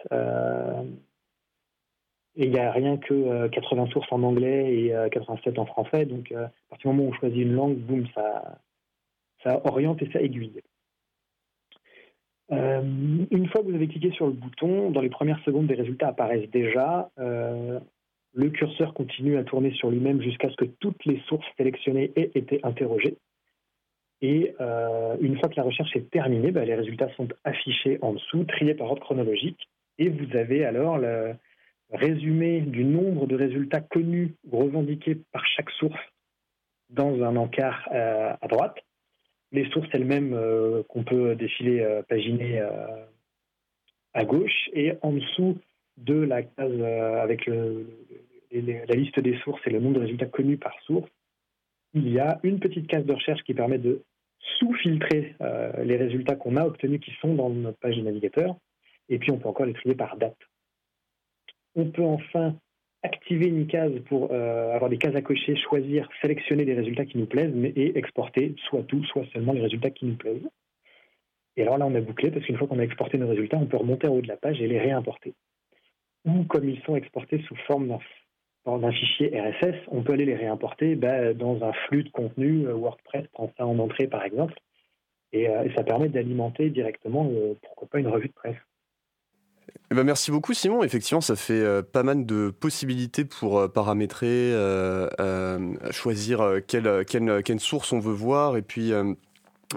[2.37, 5.66] Et il n'y a rien que 80 euh, sources en anglais et 87 euh, en
[5.66, 6.07] français.
[6.07, 8.59] Donc, euh, à partir du moment où on choisit une langue, boum, ça,
[9.42, 10.62] ça oriente et ça aiguille.
[12.51, 16.09] une fois que vous avez cliqué sur le bouton, dans les premières secondes, des résultats
[16.09, 17.11] apparaissent déjà.
[17.18, 22.31] le curseur continue à tourner sur lui-même jusqu'à ce que toutes les sources sélectionnées aient
[22.35, 23.16] été interrogées.
[24.21, 24.55] Et
[25.21, 28.75] une fois que la recherche est terminée, bah, les résultats sont affichés en dessous, triés
[28.75, 29.68] par ordre chronologique.
[29.99, 31.35] Et vous avez alors le,
[31.92, 36.00] résumé du nombre de résultats connus revendiqués par chaque source
[36.90, 38.76] dans un encart euh, à droite.
[39.50, 42.62] Les sources elles-mêmes euh, qu'on peut défiler, euh, paginer
[44.14, 44.70] à gauche.
[44.72, 45.59] Et en dessous
[45.98, 50.74] de la case avec la liste des sources et le nombre de résultats connus par
[50.87, 51.11] source,
[51.94, 54.02] il y a une petite case de recherche qui permet de
[54.59, 55.37] sous-filtrer
[55.85, 58.57] les résultats qu'on a obtenus qui sont dans notre page du navigateur.
[59.11, 60.37] Et puis on peut encore les trier par date
[61.74, 62.54] on peut enfin
[63.02, 67.18] activer une case pour euh, avoir des cases à cocher, choisir, sélectionner des résultats qui
[67.18, 70.48] nous plaisent mais, et exporter soit tout, soit seulement les résultats qui nous plaisent.
[71.56, 73.66] Et alors là, on a bouclé parce qu'une fois qu'on a exporté nos résultats, on
[73.66, 75.35] peut remonter en haut de la page et les réimporter.
[76.24, 77.98] Ou comme ils sont exportés sous forme
[78.64, 82.66] d'un fichier RSS, on peut aller les réimporter bah, dans un flux de contenu.
[82.66, 84.54] Euh, WordPress prend ça en entrée, par exemple.
[85.32, 87.28] Et, euh, ça permet d'alimenter directement,
[87.62, 88.56] pourquoi pas, une revue de presse.
[89.92, 90.83] Eh ben merci beaucoup Simon.
[90.83, 95.11] Effectivement, ça fait euh, pas mal de possibilités pour euh, paramétrer, euh,
[95.90, 98.92] choisir quelle, source on veut voir et puis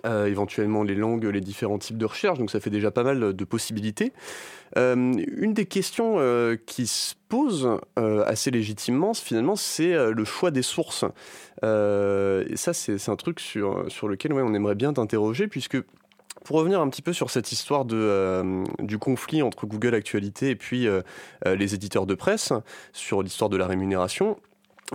[0.06, 3.44] éventuellement les langues, les différents types de recherche, donc ça fait déjà pas mal de
[3.44, 4.14] possibilités.
[4.78, 6.18] Une des questions
[6.66, 11.04] qui se pose assez légitimement, finalement, c'est le choix des sources.
[11.64, 15.78] et ça, c'est un truc sur, lequel on aimerait bien t'interroger, puisque
[16.46, 20.56] pour revenir un petit peu sur cette histoire de, du conflit entre Google Actualité et
[20.56, 20.88] puis
[21.46, 22.54] les éditeurs de presse,
[22.94, 24.38] sur l'histoire de la rémunération,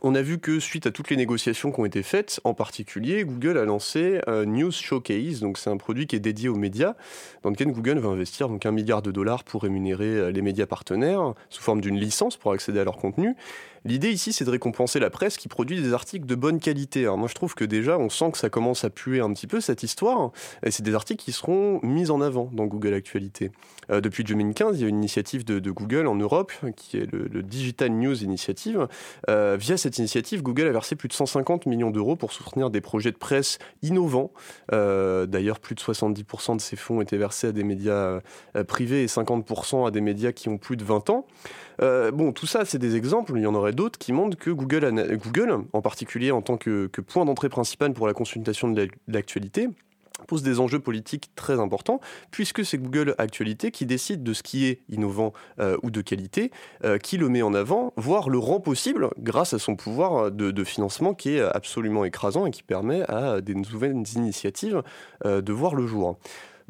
[0.03, 3.25] on a vu que suite à toutes les négociations qui ont été faites, en particulier,
[3.25, 5.41] Google a lancé euh, News Showcase.
[5.41, 6.95] Donc c'est un produit qui est dédié aux médias,
[7.43, 10.67] dans lequel Google va investir donc un milliard de dollars pour rémunérer euh, les médias
[10.67, 13.35] partenaires sous forme d'une licence pour accéder à leur contenu.
[13.85, 17.03] L'idée ici, c'est de récompenser la presse qui produit des articles de bonne qualité.
[17.03, 19.47] Alors moi, je trouve que déjà, on sent que ça commence à puer un petit
[19.47, 20.33] peu cette histoire.
[20.65, 23.53] Et c'est des articles qui seront mis en avant dans Google Actualité.
[23.91, 27.43] Euh, depuis 2015, il y a une initiative de, Google en Europe, qui est le,
[27.43, 28.87] Digital News Initiative.
[29.29, 32.81] Euh, via cette initiative, Google a versé plus de 150 millions d'euros pour soutenir des
[32.81, 34.33] projets de presse innovants.
[34.73, 38.21] Euh, d'ailleurs, plus de 70% de ces fonds étaient versés à des médias
[38.67, 41.27] privés et 50% à des médias qui ont plus de 20 ans.
[41.81, 43.33] Bon, tout ça, c'est des exemples.
[43.37, 46.89] Il y en aurait d'autres qui montrent que Google, Google, en particulier en tant que,
[47.07, 49.69] point d'entrée principal pour la consultation de l'actualité,
[50.27, 54.67] pose des enjeux politiques très importants, puisque c'est Google Actualité qui décide de ce qui
[54.67, 56.51] est innovant euh, ou de qualité,
[56.85, 60.65] euh, qui le met en avant, voire le rend possible grâce à son pouvoir de,
[60.65, 64.83] financement qui est absolument écrasant et qui permet à des nouvelles initiatives
[65.25, 66.19] euh, de voir le jour.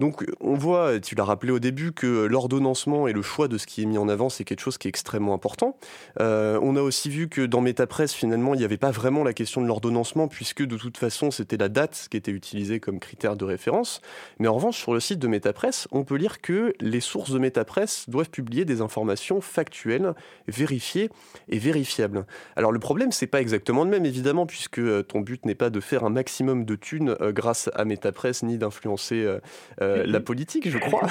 [0.00, 3.66] Donc on voit, tu l'as rappelé au début, que l'ordonnancement et le choix de ce
[3.66, 5.76] qui est mis en avant, c'est quelque chose qui est extrêmement important.
[6.20, 9.34] Euh, on a aussi vu que dans MetaPress, finalement, il n'y avait pas vraiment la
[9.34, 13.36] question de l'ordonnancement, puisque de toute façon, c'était la date qui était utilisée comme critère
[13.36, 14.00] de référence.
[14.38, 17.38] Mais en revanche, sur le site de MetaPress, on peut lire que les sources de
[17.38, 20.14] MetaPress doivent publier des informations factuelles,
[20.48, 21.10] vérifiées
[21.50, 22.24] et vérifiables.
[22.56, 25.68] Alors le problème, c'est pas exactement le même, évidemment, puisque euh, ton but n'est pas
[25.68, 29.26] de faire un maximum de thunes euh, grâce à MetaPress, ni d'influencer
[30.06, 31.06] la politique, je crois.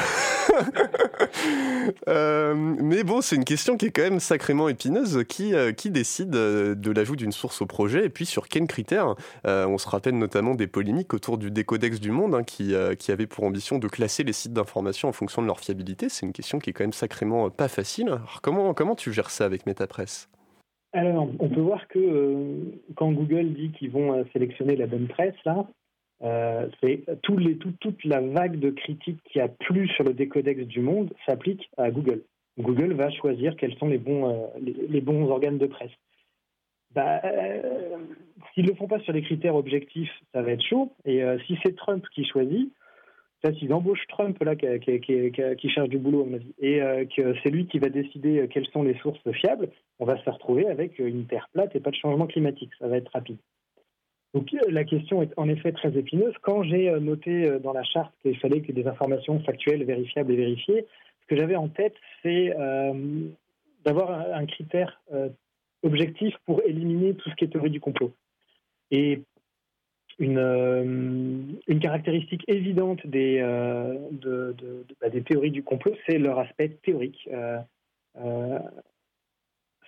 [2.08, 5.24] Euh, mais bon, c'est une question qui est quand même sacrément épineuse.
[5.28, 9.16] Qui, euh, qui décide de l'ajout d'une source au projet et puis sur quels critères
[9.46, 13.28] On se rappelle notamment des polémiques autour du décodex du monde hein, qui, qui avait
[13.28, 16.10] pour ambition de classer les sites d'information en fonction de leur fiabilité.
[16.10, 18.08] C'est une question qui est quand même sacrément pas facile.
[18.08, 20.30] Alors, comment, comment tu gères ça avec MetaPress?
[20.94, 22.56] Alors, on peut voir que
[22.96, 25.66] quand Google dit qu'ils vont sélectionner la bonne presse, là,
[26.22, 31.14] euh, c'est toute la vague de critiques qui a plu sur le décodex du monde
[31.26, 32.24] s'applique à Google.
[32.58, 35.92] Google va choisir quels sont les bons, euh, organes de presse.
[36.94, 37.98] Bah, euh,
[38.54, 40.92] S'ils ne le font pas sur des critères objectifs, ça va être chaud.
[41.06, 42.74] Et si c'est Trump qui choisit,
[43.58, 46.28] s'ils embauchent Trump là, qui, cherche du boulot,
[46.60, 46.80] et
[47.16, 50.68] que c'est lui qui va décider quelles sont les sources fiables, on va se retrouver
[50.68, 52.72] avec une terre plate et pas de changement climatique.
[52.80, 53.38] Ça va être rapide.
[54.34, 56.34] Donc euh, la question est en effet très épineuse.
[56.42, 60.32] Quand j'ai euh, noté euh, dans la charte qu'il fallait que des informations factuelles, vérifiables
[60.34, 60.86] et vérifiées,
[61.22, 62.56] ce que j'avais en tête, c'est
[63.86, 65.00] d'avoir un, critère
[65.84, 68.12] objectif pour éliminer tout ce qui est théorie du complot.
[68.90, 69.22] Et
[70.18, 73.12] une, caractéristique évidente bah,
[75.12, 77.30] des théories du complot, c'est leur aspect théorique.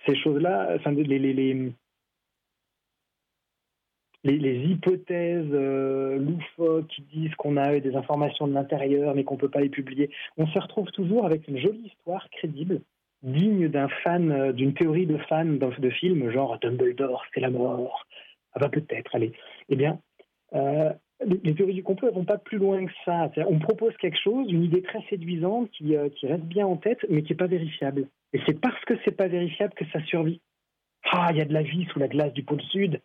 [0.06, 1.72] ces choses-là, enfin, les,
[4.24, 9.40] hypothèses euh, loufoques qui disent qu'on a eu des informations de l'intérieur mais qu'on ne
[9.40, 10.10] peut pas les publier.
[10.36, 12.80] On se retrouve toujours avec une jolie histoire crédible,
[13.22, 18.06] digne d'un fan, euh, d'une théorie de fan de film, genre Dumbledore, c'est la mort.
[18.54, 19.32] Ah bah peut-être, allez.
[19.68, 19.98] Eh bien,
[20.54, 20.90] euh,
[21.24, 23.30] les, théories du complot ne vont pas plus loin que ça.
[23.48, 27.22] On propose quelque chose, une idée très séduisante qui, qui reste bien en tête, mais
[27.22, 28.08] qui n'est pas vérifiable.
[28.34, 30.40] Et c'est parce que c'est pas vérifiable que ça survit.
[31.10, 33.00] Ah, il y a de la vie sous la glace du pôle sud.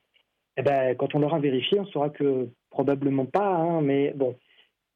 [0.58, 4.36] Eh ben, quand on l'aura vérifié, on saura que probablement pas, hein, mais bon,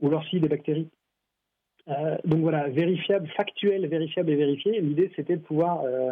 [0.01, 0.89] ou alors si des bactéries.
[1.87, 4.81] Euh, donc voilà, vérifiable, factuel, vérifiable et vérifié.
[4.81, 6.11] L'idée, c'était de pouvoir euh,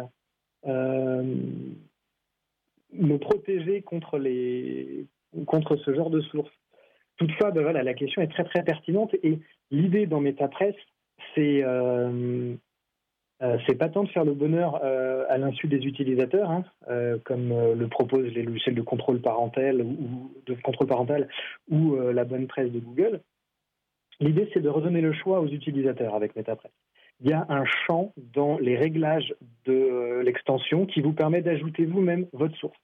[0.66, 1.22] euh,
[2.92, 5.06] me protéger contre, les,
[5.46, 6.52] contre ce genre de sources.
[7.16, 9.38] Toutefois, ben voilà, la question est très très pertinente et
[9.70, 10.74] l'idée dans MetaPress,
[11.34, 11.62] c'est
[13.42, 17.18] euh, c'est pas tant de faire le bonheur euh, à l'insu des utilisateurs, hein, euh,
[17.24, 21.28] comme le proposent les logiciels de contrôle parental ou de contrôle parental
[21.70, 23.20] ou la bonne presse de Google.
[24.20, 26.72] L'idée, c'est de redonner le choix aux utilisateurs avec MetaPress.
[27.22, 32.26] Il y a un champ dans les réglages de l'extension qui vous permet d'ajouter vous-même
[32.32, 32.78] votre source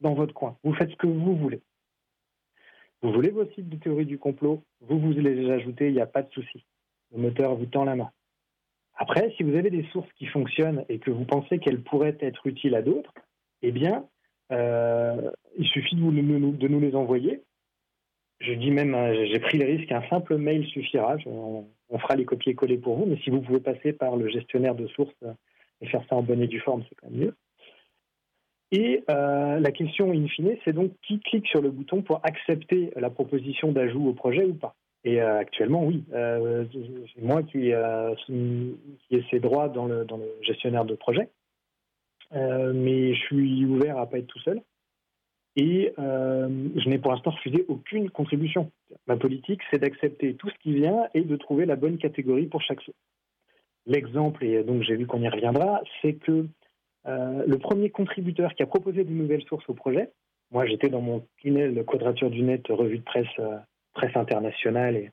[0.00, 0.56] dans votre coin.
[0.64, 1.60] Vous faites ce que vous voulez.
[3.02, 6.06] Vous voulez vos sites de théorie du complot, vous vous les ajoutez, il n'y a
[6.06, 6.64] pas de souci.
[7.14, 8.10] Le moteur vous tend la main.
[8.96, 12.46] Après, si vous avez des sources qui fonctionnent et que vous pensez qu'elles pourraient être
[12.46, 13.12] utiles à d'autres,
[13.62, 14.06] eh bien,
[14.52, 17.42] euh, il suffit de, nous les envoyer.
[18.40, 21.16] je dis même, j'ai pris le risque, un simple mail suffira.
[21.26, 21.66] on,
[21.98, 25.14] fera les copier-coller pour vous, mais si vous pouvez passer par le gestionnaire de sources
[25.80, 27.36] et faire ça en bonne et due forme, c'est quand même mieux.
[28.72, 33.10] Et la question in fine, c'est donc qui clique sur le bouton pour accepter la
[33.10, 34.74] proposition d'ajout au projet ou pas.
[35.04, 38.76] Et euh, actuellement, oui, euh, c'est moi qui, euh, qui,
[39.10, 40.06] ai ces droits dans le,
[40.40, 41.28] gestionnaire de projet,
[42.32, 44.62] mais je suis ouvert à pas être tout seul.
[45.56, 48.72] Et je n'ai pour l'instant refusé aucune contribution.
[49.06, 52.60] Ma politique, c'est d'accepter tout ce qui vient et de trouver la bonne catégorie pour
[52.60, 52.96] chaque source.
[53.86, 56.46] L'exemple, et donc j'ai vu qu'on y reviendra, c'est que
[57.04, 60.10] le premier contributeur qui a proposé de nouvelles sources au projet,
[60.50, 63.38] moi j'étais dans mon tunnel Quadrature du Net, revue de presse
[63.94, 64.96] presse internationale.
[64.96, 65.10] Et...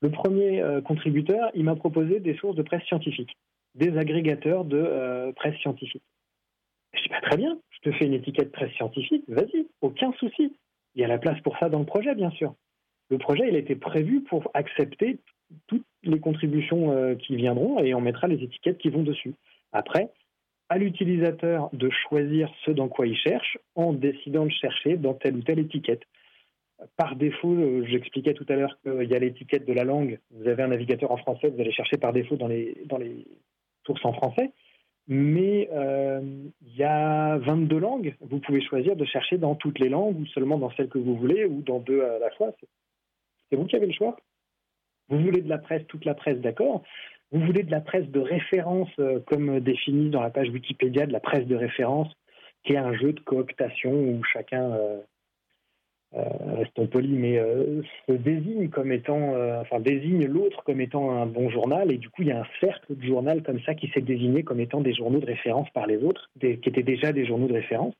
[0.00, 3.36] Le premier euh, contributeur, il m'a proposé des sources de presse scientifique,
[3.74, 6.02] des agrégateurs de euh, presse scientifique.
[6.94, 10.56] Je dis, pas très bien, je te fais une étiquette presse scientifique, vas-y, aucun souci.
[10.94, 12.54] Il y a la place pour ça dans le projet, bien sûr.
[13.10, 15.18] Le projet, il a été prévu pour accepter
[15.66, 19.34] toutes les contributions euh, qui viendront et on mettra les étiquettes qui vont dessus.
[19.72, 20.10] Après,
[20.68, 25.36] à l'utilisateur de choisir ce dans quoi il cherche en décidant de chercher dans telle
[25.36, 26.02] ou telle étiquette
[26.96, 30.18] par défaut, euh, j'expliquais tout à l'heure qu'il y a l'étiquette de la langue.
[30.30, 32.76] Vous avez un navigateur en français, vous allez chercher par défaut dans les,
[33.86, 34.50] sources en français.
[35.08, 36.20] Mais euh,
[36.62, 38.14] il y a 22 langues.
[38.20, 41.16] Vous pouvez choisir de chercher dans toutes les langues ou seulement dans celles que vous
[41.16, 42.52] voulez ou dans deux à la fois.
[43.48, 44.16] C'est vous qui avez le choix.
[45.08, 46.82] Vous voulez de la presse, toute la presse, d'accord.
[47.32, 51.12] Vous voulez de la presse de référence, euh, comme défini dans la page Wikipédia de
[51.12, 52.12] la presse de référence,
[52.64, 54.78] qui est un jeu de cooptation où chacun
[56.12, 61.26] restons polis, mais euh, se désigne comme étant, euh, enfin désigne l'autre comme étant un
[61.26, 63.88] bon journal, et du coup il y a un cercle de journal comme ça qui
[63.88, 67.26] s'est désigné comme étant des journaux de référence par les autres, qui étaient déjà des
[67.26, 67.94] journaux de référence.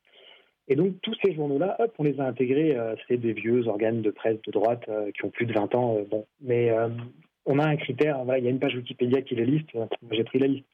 [0.69, 2.77] Et donc tous ces journaux-là, hop, on les a intégrés.
[3.09, 5.99] c'est des vieux organes de presse de droite qui ont plus de 20 ans.
[6.09, 6.71] bon, mais
[7.45, 8.21] on a un critère.
[8.39, 9.69] il y a une page Wikipédia qui les liste.
[10.13, 10.67] J'ai pris la liste.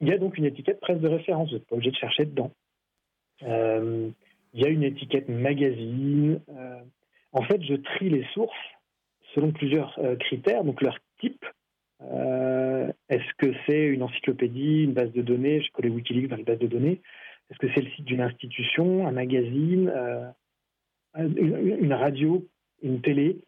[0.00, 1.50] Il y a donc une étiquette presse de référence.
[1.50, 2.52] Vous n'êtes pas obligé de chercher dedans.
[4.52, 6.40] Il y a une étiquette magazine.
[6.48, 6.80] Euh,
[7.32, 8.52] en fait, je trie les sources
[9.34, 11.44] selon plusieurs euh, critères, donc leur type.
[12.02, 15.62] Euh, est-ce que c'est une encyclopédie, une base de données?
[15.62, 17.00] Je connais Wikileaks dans les bases de données.
[17.50, 19.92] Est-ce que c'est le site d'une institution, un magazine,
[21.16, 22.46] une, radio,
[22.80, 23.38] une télé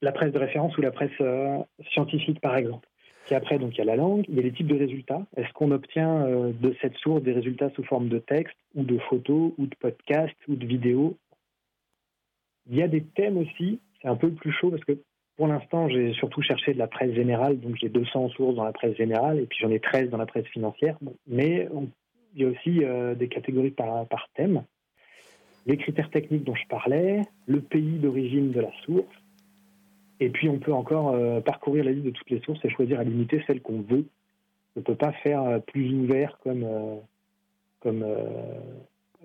[0.00, 1.10] La presse de référence ou la presse
[1.92, 2.88] scientifique, par exemple?
[3.34, 5.26] Après, donc, il y a la langue, il y a les types de résultats.
[5.36, 8.98] Est-ce qu'on obtient euh, de cette source des résultats sous forme de texte ou de
[8.98, 11.16] photos ou de podcasts ou de vidéos?
[12.70, 14.98] Il y a des thèmes aussi, c'est un peu plus chaud parce que
[15.36, 18.72] pour l'instant, j'ai surtout cherché de la presse générale, donc j'ai 200 sources dans la
[18.72, 20.98] presse générale et puis j'en ai 13 dans la presse financière.
[21.26, 21.68] mais
[22.34, 24.64] il y a aussi euh, des catégories par thème.
[25.66, 29.06] Les critères techniques dont je parlais, le pays d'origine de la source,
[30.20, 33.00] et puis on peut encore euh, parcourir la liste de toutes les sources et choisir
[33.00, 34.06] à limiter celles qu'on veut.
[34.76, 36.96] On ne peut pas faire euh, plus ouvert comme, euh,
[37.80, 38.04] comme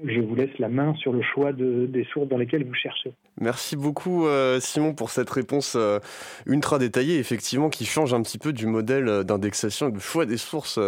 [0.04, 3.14] je vous laisse la main sur le choix des sources dans lesquelles vous cherchez.
[3.40, 6.00] Merci beaucoup euh, Simon pour cette réponse euh,
[6.46, 10.26] ultra détaillée, effectivement, qui change un petit peu du modèle euh, d'indexation et de choix
[10.26, 10.80] des sources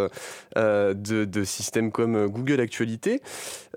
[0.55, 3.21] de, systèmes comme Google Actualité.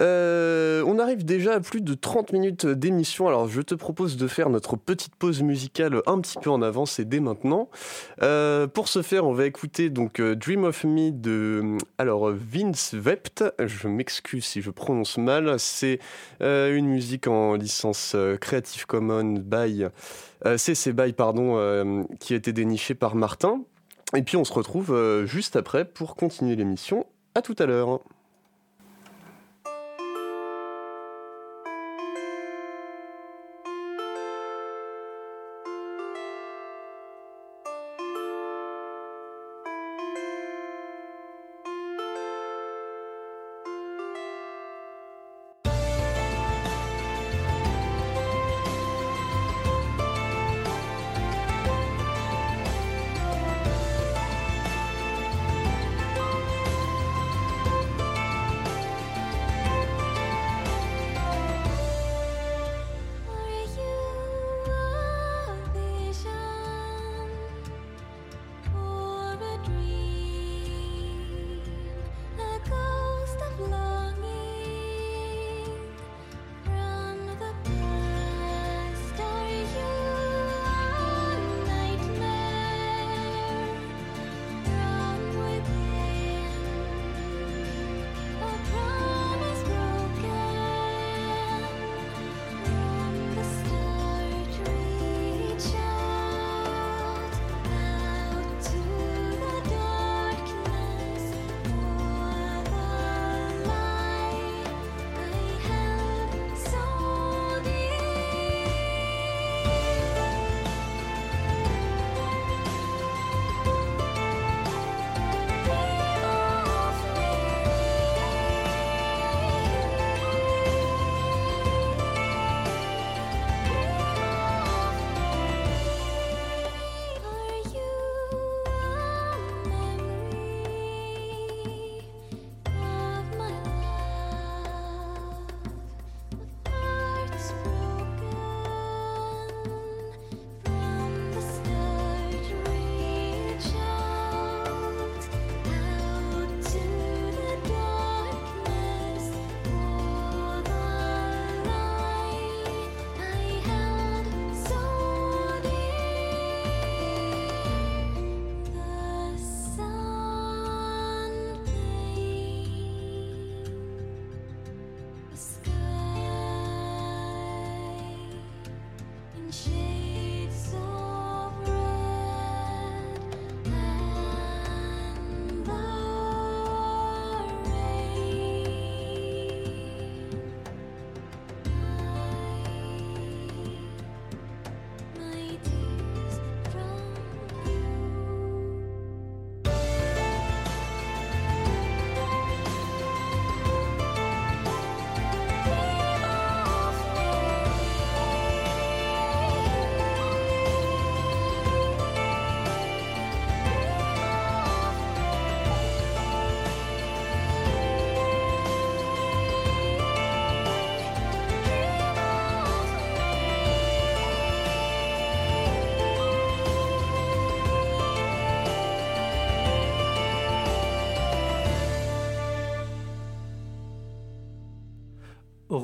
[0.00, 4.48] on arrive déjà à plus de 30 minutes d'émission, alors je te propose de faire
[4.48, 7.68] notre petite pause musicale un petit peu en avance et dès maintenant.
[8.18, 13.44] pour ce faire, on va écouter donc Dream of Me de alors Vince Vept.
[13.58, 15.58] Je m'excuse si je prononce mal.
[15.58, 15.98] C'est
[16.40, 19.86] une musique en licence créative Creative Commons by
[20.56, 23.62] CC euh, BY pardon euh, qui a été déniché par Martin.
[24.16, 27.06] Et puis on se retrouve euh, juste après pour continuer l'émission.
[27.34, 28.00] À tout à l'heure.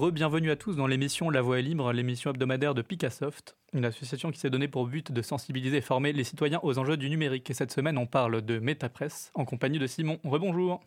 [0.05, 4.30] Re-bienvenue à tous dans l'émission La Voix est libre, l'émission hebdomadaire de Picassoft, une association
[4.30, 7.48] qui s'est donnée pour but de sensibiliser et former les citoyens aux enjeux du numérique.
[7.48, 10.18] Et cette semaine, on parle de MetaPress en compagnie de Simon.
[10.22, 10.82] Rebonjour.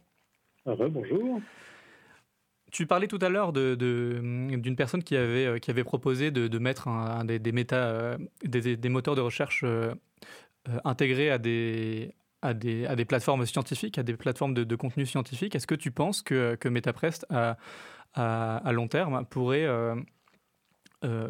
[0.66, 1.42] Rebonjour.
[2.72, 6.60] Tu parlais tout à l'heure d'une de, personne qui avait, euh, qui avait proposé de,
[6.60, 9.96] mettre un, des, des, euh, des, moteurs de recherche euh,
[10.84, 12.14] intégrés à des,
[12.44, 15.56] à des, à des plateformes scientifiques, à des plateformes de, contenu scientifique.
[15.56, 17.26] Est-ce que tu penses que, que MetaPress,
[18.18, 19.68] à, long terme, pourrait,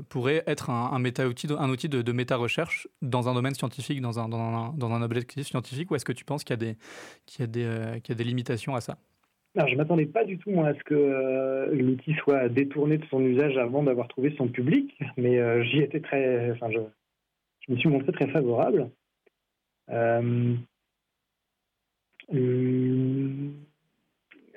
[0.09, 4.39] pourrait être un, méta-outil, un outil de, méta-recherche dans un domaine scientifique, dans un, dans
[4.39, 6.77] un, dans un objectif scientifique, ou est-ce que tu penses qu'il y, a des,
[7.25, 8.97] qu'il y, a des, qu'il y a des limitations à ça?
[9.65, 13.21] Je ne m'attendais pas du tout à ce que euh, l'outil soit détourné de son
[13.21, 17.89] usage avant d'avoir trouvé son public, mais euh, j'y étais très, enfin, je, me suis
[17.89, 18.91] montré très favorable.
[19.89, 20.55] Euh,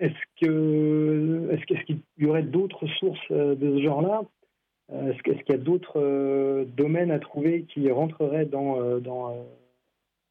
[0.00, 4.22] est-ce que, qu'il y aurait d'autres sources de ce genre-là?
[4.92, 8.80] Est-ce, qu'il y a d'autres domaines à trouver qui rentreraient dans,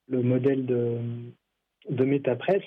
[0.10, 0.98] le modèle de,
[1.90, 2.64] de MetaPress?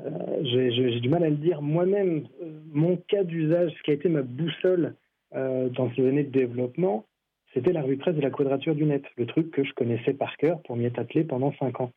[0.00, 2.26] Euh, j'ai du mal à le dire moi-même.
[2.42, 4.96] Euh, mon cas d'usage, ce qui a été ma boussole
[5.34, 7.06] euh, dans ces années de développement,
[7.52, 10.36] c'était la revue presse de la quadrature du net, le truc que je connaissais par
[10.36, 11.92] cœur pour m'y être attelé pendant cinq ans.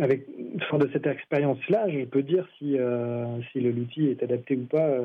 [0.00, 0.26] Avec
[0.68, 2.76] fort de cette expérience-là, je peux dire si,
[3.50, 4.98] si l'outil est adapté ou pas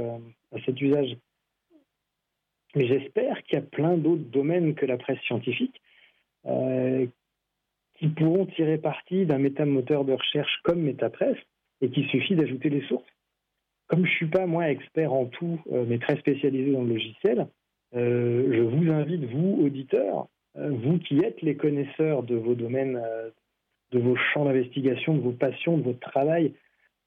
[0.53, 1.17] à cet usage.
[2.75, 5.81] Mais j'espère qu'il y a plein d'autres domaines que la presse scientifique
[7.99, 11.37] qui pourront tirer parti d'un métamoteur de recherche comme MetaPress
[11.81, 13.05] et qu'il suffit d'ajouter les sources.
[13.87, 16.93] Comme je ne suis pas, moi, expert en tout, euh, mais très spécialisé dans le
[16.93, 17.47] logiciel,
[17.95, 23.01] euh, je vous invite, vous, auditeurs, euh, vous qui êtes les connaisseurs de vos domaines,
[23.91, 26.53] de vos champs d'investigation, de vos passions, de votre travail,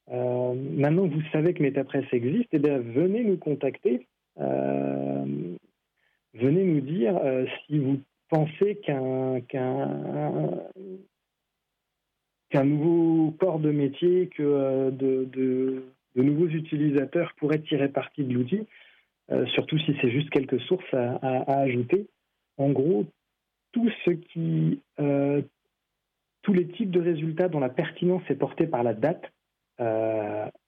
[0.09, 5.55] maintenant que vous savez que MetaPress existe, eh bien, venez nous contacter, venez
[6.35, 7.21] nous dire
[7.67, 9.41] si vous penser qu'un
[12.53, 18.35] qu'un nouveau corps de métier, que euh, de, de, nouveaux utilisateurs pourraient tirer parti de
[18.35, 18.67] l'outil,
[19.31, 22.07] euh, surtout si c'est juste quelques sources à, ajouter.
[22.59, 23.07] En gros,
[23.77, 25.43] euh,
[26.43, 29.25] tous les types de résultats dont la pertinence est portée par la date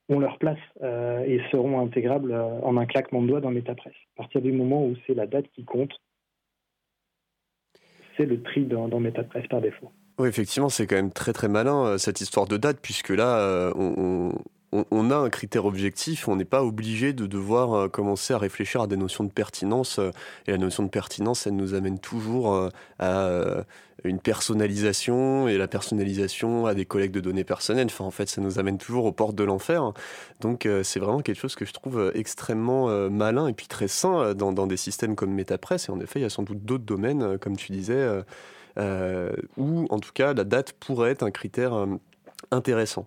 [0.08, 3.94] ont leur place et seront intégrables en un claquement de doigts dans MetaPress.
[4.16, 5.92] À partir du moment où c'est la date qui compte,
[8.16, 9.92] c'est le tri dans, dans MetaPress par défaut.
[10.18, 13.38] Oui, effectivement, c'est quand même très très malin euh, cette histoire de date, puisque là,
[13.38, 14.30] euh,
[14.90, 18.82] on, a un critère objectif, on n'est pas obligé de devoir euh, commencer à réfléchir
[18.82, 19.98] à des notions de pertinence.
[19.98, 20.10] Euh,
[20.46, 22.68] et la notion de pertinence, elle nous amène toujours euh,
[22.98, 23.64] à
[24.02, 27.86] une personnalisation, et la personnalisation à des collègues de données personnelles.
[27.86, 29.92] Enfin, en fait, ça nous amène toujours aux portes de l'enfer.
[30.40, 34.52] Donc, c'est vraiment quelque chose que je trouve extrêmement malin et puis très sain dans,
[34.52, 35.88] dans des systèmes comme MetaPress.
[35.88, 38.06] Et en effet, il y a sans doute d'autres domaines, comme tu disais,
[38.76, 41.86] où, en tout cas, la date pourrait être un critère
[42.50, 43.06] intéressant.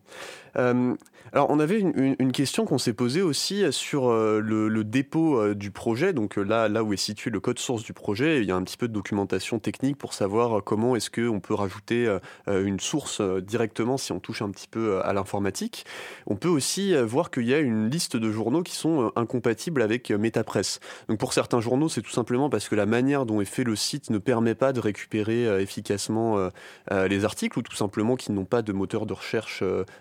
[0.58, 0.96] Euh,
[1.34, 5.72] alors, on avait une, question qu'on s'est posée aussi sur euh, le, dépôt euh, du
[5.72, 6.14] projet.
[6.14, 8.64] Donc là, là où est situé le code source du projet, il y a un
[8.64, 12.18] petit peu de documentation technique pour savoir comment est-ce qu'on peut rajouter
[12.48, 15.86] une source directement si on touche un petit peu à l'informatique.
[16.28, 20.12] On peut aussi voir qu'il y a une liste de journaux qui sont incompatibles avec
[20.12, 20.80] MetaPress.
[21.10, 23.76] Donc pour certains journaux, c'est tout simplement parce que la manière dont est fait le
[23.76, 26.50] site ne permet pas de récupérer efficacement
[26.92, 29.27] les articles ou tout simplement qu'ils n'ont pas de moteur de recherche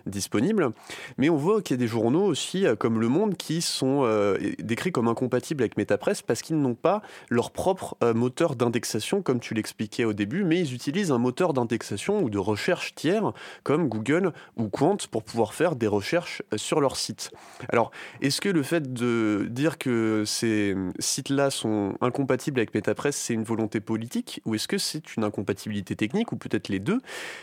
[0.07, 0.72] disponible.
[1.18, 4.03] Mais on voit qu'il y a des journaux aussi, euh, comme Le Monde, qui sont
[4.05, 9.22] euh, décrits comme incompatibles avec MetaPress parce qu'ils n'ont pas leur propre euh, moteur d'indexation,
[9.22, 13.33] comme tu l'expliquais au début, mais ils utilisent un moteur d'indexation ou de recherche tiers,
[13.62, 17.31] comme Google ou Quant, pour pouvoir faire des recherches sur leur site.
[17.68, 23.35] Alors, est-ce que le fait de dire que ces sites-là sont incompatibles avec MetaPress, c'est
[23.35, 27.01] une volonté politique, ou est-ce que c'est une incompatibilité technique, ou peut-être les deux?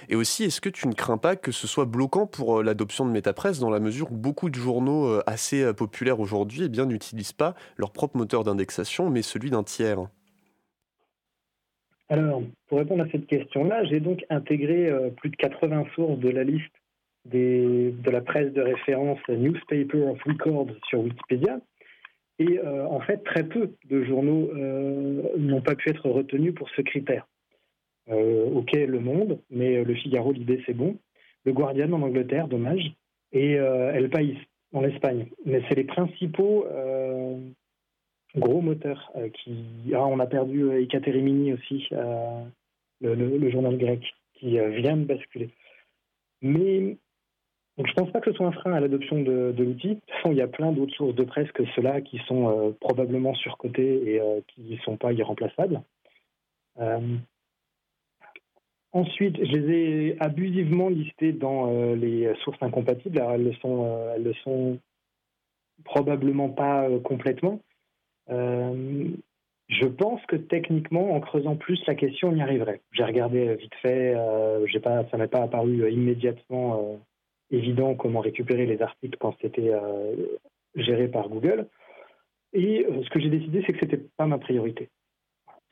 [0.09, 3.11] Et aussi, est-ce que tu ne crains pas que ce soit bloquant pour l'adoption de
[3.11, 7.33] MetaPress dans la mesure où beaucoup de journaux euh, assez euh, populaires aujourd'hui eh n'utilisent
[7.33, 10.07] pas leur propre moteur d'indexation, mais celui d'un tiers.
[12.09, 16.29] Alors, pour répondre à cette question-là, j'ai donc intégré euh, plus de 80 sources de
[16.29, 16.73] la liste
[17.25, 21.59] des, de la presse de référence Newspaper of Record sur Wikipédia.
[22.39, 24.51] Et en fait, très peu de journaux
[25.37, 27.27] n'ont pas pu être retenus pour ce critère.
[28.09, 30.97] ok, Le Monde, mais Le Figaro, l'idée c'est bon
[31.45, 32.93] le Guardian en Angleterre, dommage,
[33.31, 34.37] et euh, El País
[34.73, 35.27] en Espagne.
[35.45, 37.37] Mais c'est les principaux euh,
[38.35, 39.65] gros moteurs euh, qui.
[39.93, 41.89] Ah, on a perdu Ekaterimini aussi,
[43.01, 44.01] le, journal grec,
[44.35, 45.49] qui vient de basculer.
[46.41, 46.97] Mais
[47.77, 49.89] je ne pense pas que ce soit un frein à l'adoption de, l'outil.
[49.89, 52.75] De toute façon, il y a plein d'autres sources de presse que ceux-là qui sont
[52.79, 55.81] probablement surcotées et qui ne sont pas irremplaçables.
[58.93, 63.21] Ensuite, je les ai abusivement listées dans les sources incompatibles.
[63.33, 64.79] Elles le sont, elles le sont
[65.83, 67.59] probablement pas complètement.
[68.29, 72.81] je pense que techniquement, en creusant plus la question, on y arriverait.
[72.91, 74.15] J'ai regardé vite fait,
[74.81, 76.99] pas, ça m'est pas apparu immédiatement
[77.53, 80.15] évident comment récupérer les articles quand c'était euh,
[80.75, 81.67] géré par Google.
[82.53, 84.89] Et euh, ce que j'ai décidé, c'est que ce n'était pas ma priorité.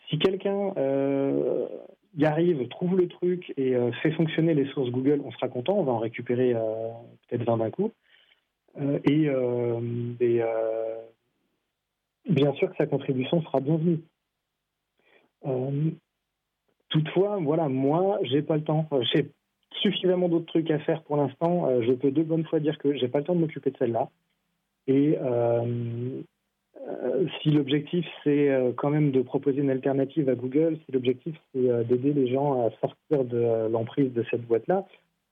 [0.10, 1.68] Si quelqu'un euh,
[2.18, 5.84] y arrive, trouve le truc et fait fonctionner les sources Google, on sera content, on
[5.84, 6.54] va en récupérer
[7.28, 7.92] peut-être 20 d'un coup.
[9.06, 9.30] et,
[12.30, 14.00] bien sûr que sa contribution sera bienvenue.
[16.90, 18.88] toutefois, voilà, moi, j'ai pas le temps
[19.82, 21.68] suffisamment d'autres trucs à faire pour l'instant.
[21.68, 23.78] Euh, je peux de bonne fois dire que j'ai pas le temps de m'occuper de
[23.78, 24.10] celle-là.
[24.88, 25.18] Et
[26.88, 31.36] euh, euh, si l'objectif c'est quand même de proposer une alternative à Google, si l'objectif
[31.54, 34.86] c'est d'aider les gens à sortir de l'emprise de cette boîte-là,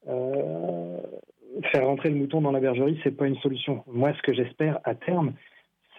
[0.06, 3.84] faire rentrer le mouton dans la bergerie, c'est pas une solution.
[3.88, 5.34] Moi, ce que j'espère à terme,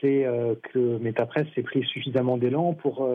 [0.01, 0.25] c'est
[0.73, 3.07] que MetaPress ait pris suffisamment d'élan pour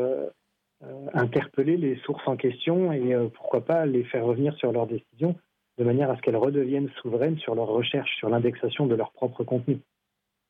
[0.83, 4.87] euh, interpeller les sources en question et euh, pourquoi pas les faire revenir sur leurs
[4.87, 5.35] décisions
[5.77, 9.45] de manière à ce qu'elles redeviennent souveraines sur leurs recherches, sur l'indexation de leur propre
[9.45, 9.79] contenu.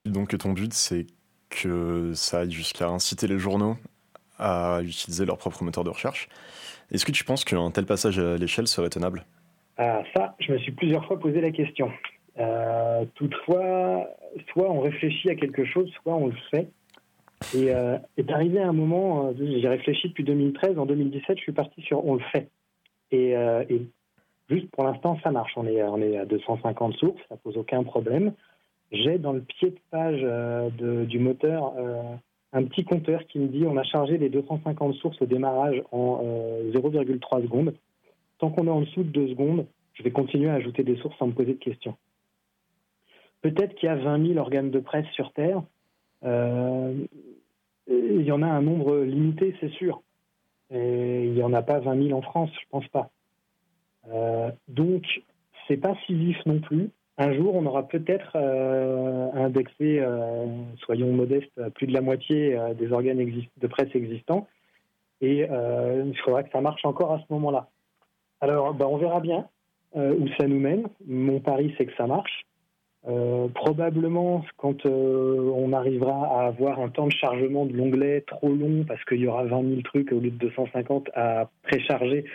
[0.05, 1.05] Donc ton but, c'est
[1.49, 3.77] que ça aille jusqu'à inciter les journaux
[4.37, 6.27] à utiliser leur propre moteur de recherche.
[6.91, 9.25] Est-ce que tu penses qu'un tel passage à l'échelle serait tenable?
[9.77, 11.91] Ah ça, je me suis plusieurs fois posé la question.
[12.37, 14.07] Euh, toutefois,
[14.51, 16.69] soit on réfléchit à quelque chose, soit on le fait.
[17.53, 21.51] Et euh, est arrivé un moment, euh, j'ai réfléchi depuis 2013, en 2017, je suis
[21.51, 22.49] parti sur on le fait.
[23.11, 23.81] Et, euh, et
[24.49, 25.51] juste pour l'instant, ça marche.
[25.55, 28.33] On est, on est à 250 sources, ça pose aucun problème.
[28.91, 31.73] J'ai dans le pied de page de, du moteur
[32.53, 36.21] un petit compteur qui me dit on a chargé les 250 sources au démarrage en
[36.71, 37.73] 0,3 secondes.
[38.37, 41.17] Tant qu'on est en dessous de 2 secondes, je vais continuer à ajouter des sources
[41.17, 41.97] sans me poser de questions.
[43.41, 45.61] Peut-être qu'il y a 20 000 organes de presse sur Terre.
[46.23, 46.93] Euh,
[47.87, 50.01] il y en a un nombre limité, c'est sûr.
[50.71, 53.11] Et il n'y en a pas 20 000 en France, je pense pas.
[54.09, 55.05] Euh, donc,
[55.67, 56.89] c'est pas si vif non plus.
[57.17, 60.45] Un jour, on aura peut-être euh, indexé, euh,
[60.79, 63.25] soyons modestes, plus de la moitié euh, des organes
[63.57, 64.47] de presse existants.
[65.21, 67.69] Et il faudra que ça marche encore à ce moment-là.
[68.41, 69.47] Alors, bah, on verra bien
[69.95, 70.83] où ça nous mène.
[71.07, 72.45] Mon pari, c'est que ça marche.
[73.07, 78.49] Euh, probablement, quand euh, on arrivera à avoir un temps de chargement de l'onglet trop
[78.49, 82.25] long, parce qu'il y aura 20 000 trucs au lieu de 250 à précharger,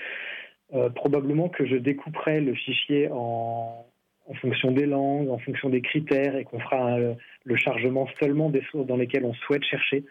[0.74, 3.84] euh, probablement que je découperai le fichier en,
[4.30, 8.62] en, fonction des langues, en fonction des critères, et qu'on fera le chargement seulement des
[8.70, 10.04] sources dans lesquelles on souhaite chercher.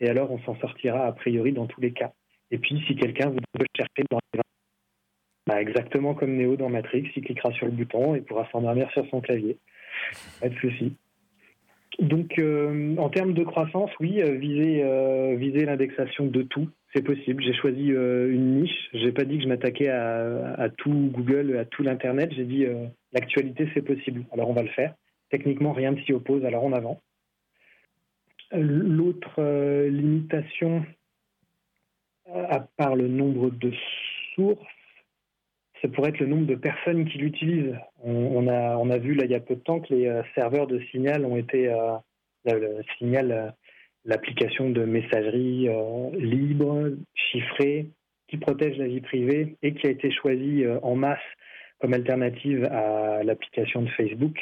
[0.00, 2.12] Et alors, on s'en sortira a priori dans tous les cas.
[2.50, 4.40] Et puis, si quelqu'un veut chercher dans les
[5.46, 9.04] bah, exactement comme Neo dans Matrix, il cliquera sur le bouton et pourra s'endormir sur
[9.08, 9.58] son clavier.
[10.40, 10.94] Pas de souci.
[11.98, 17.02] Donc, euh, en termes de croissance, oui, euh, viser, euh, viser l'indexation de tout, c'est
[17.02, 17.42] possible.
[17.42, 18.88] J'ai choisi une niche.
[18.92, 22.32] J'ai pas dit que je m'attaquais à, tout Google, à tout l'Internet.
[22.34, 22.66] J'ai dit
[23.12, 24.24] l'actualité, c'est possible.
[24.32, 24.94] Alors, on va le faire.
[25.30, 26.44] Techniquement, rien ne s'y oppose.
[26.44, 26.98] Alors, on avance.
[28.52, 29.40] L'autre
[29.86, 30.84] limitation,
[32.26, 33.72] à part le nombre de
[34.34, 34.66] sources,
[35.80, 37.76] ça pourrait être le nombre de personnes qui l'utilisent.
[38.02, 40.22] On, a, on a vu là il y a peu de temps que les euh,
[40.34, 43.50] serveurs de Signal ont été euh, Signal, euh,
[44.04, 45.68] l'application de messagerie
[46.18, 47.90] libre, chiffrée,
[48.28, 51.18] qui protège la vie privée et qui a été choisie en masse
[51.80, 54.38] comme alternative à l'application de Facebook,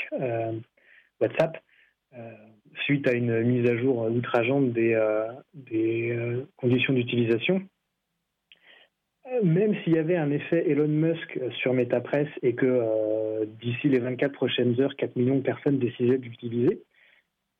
[1.21, 1.57] WhatsApp,
[2.85, 4.99] suite à une mise à jour outrageante des,
[5.55, 7.63] des conditions d'utilisation.
[9.43, 13.99] Même s'il y avait un effet Elon Musk sur MetaPress et que euh, d'ici les
[13.99, 16.83] 24 prochaines heures, 4 millions de personnes décidaient d'utiliser,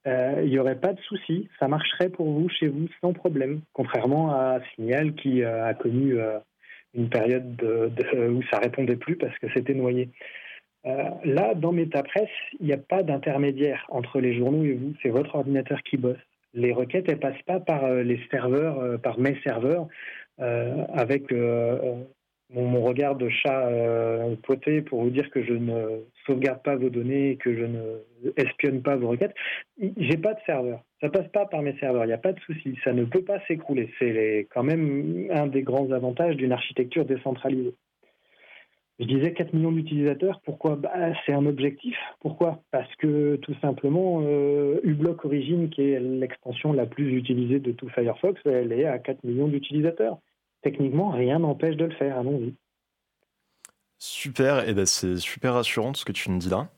[0.09, 1.49] euh, il n'y aurait pas de souci.
[1.59, 3.61] Ça marcherait pour vous, chez vous, sans problème.
[3.73, 6.17] Contrairement à Signal qui euh, a connu
[6.95, 7.91] une période de,
[8.29, 10.09] où ça répondait plus parce que c'était noyé.
[10.85, 12.31] là, dans MetaPress,
[12.61, 14.95] il n'y a pas d'intermédiaire entre les journaux et vous.
[15.03, 16.17] C'est votre ordinateur qui bosse.
[16.55, 19.87] Les requêtes, elles passent pas par les serveurs, par mes serveurs.
[20.41, 21.33] Euh, avec
[22.51, 24.35] mon, regard de chat euh,
[24.87, 28.97] pour vous dire que je ne sauvegarde pas vos données, que je ne espionne pas
[28.97, 29.35] vos requêtes.
[29.97, 30.83] J'ai pas de serveur.
[31.01, 32.05] Ça passe pas par mes serveurs.
[32.05, 32.77] Il n'y a pas de souci.
[32.85, 33.91] Ça ne peut pas s'écrouler.
[33.99, 37.75] C'est quand même un des grands avantages d'une architecture décentralisée.
[38.99, 40.41] Je disais 4 millions d'utilisateurs.
[40.45, 40.75] Pourquoi?
[40.75, 40.91] Bah,
[41.25, 41.97] C'est un objectif.
[42.21, 42.63] Pourquoi?
[42.73, 47.89] Parce que tout simplement, euh, uBlock Origin, qui est l'extension la plus utilisée de tout
[47.91, 50.19] Firefox, elle est à 4 millions d'utilisateurs.
[50.63, 52.19] Techniquement, rien n'empêche de le faire.
[52.19, 52.55] Allons-y.
[53.99, 56.69] Super, et ben c'est super rassurant ce que tu nous dis là.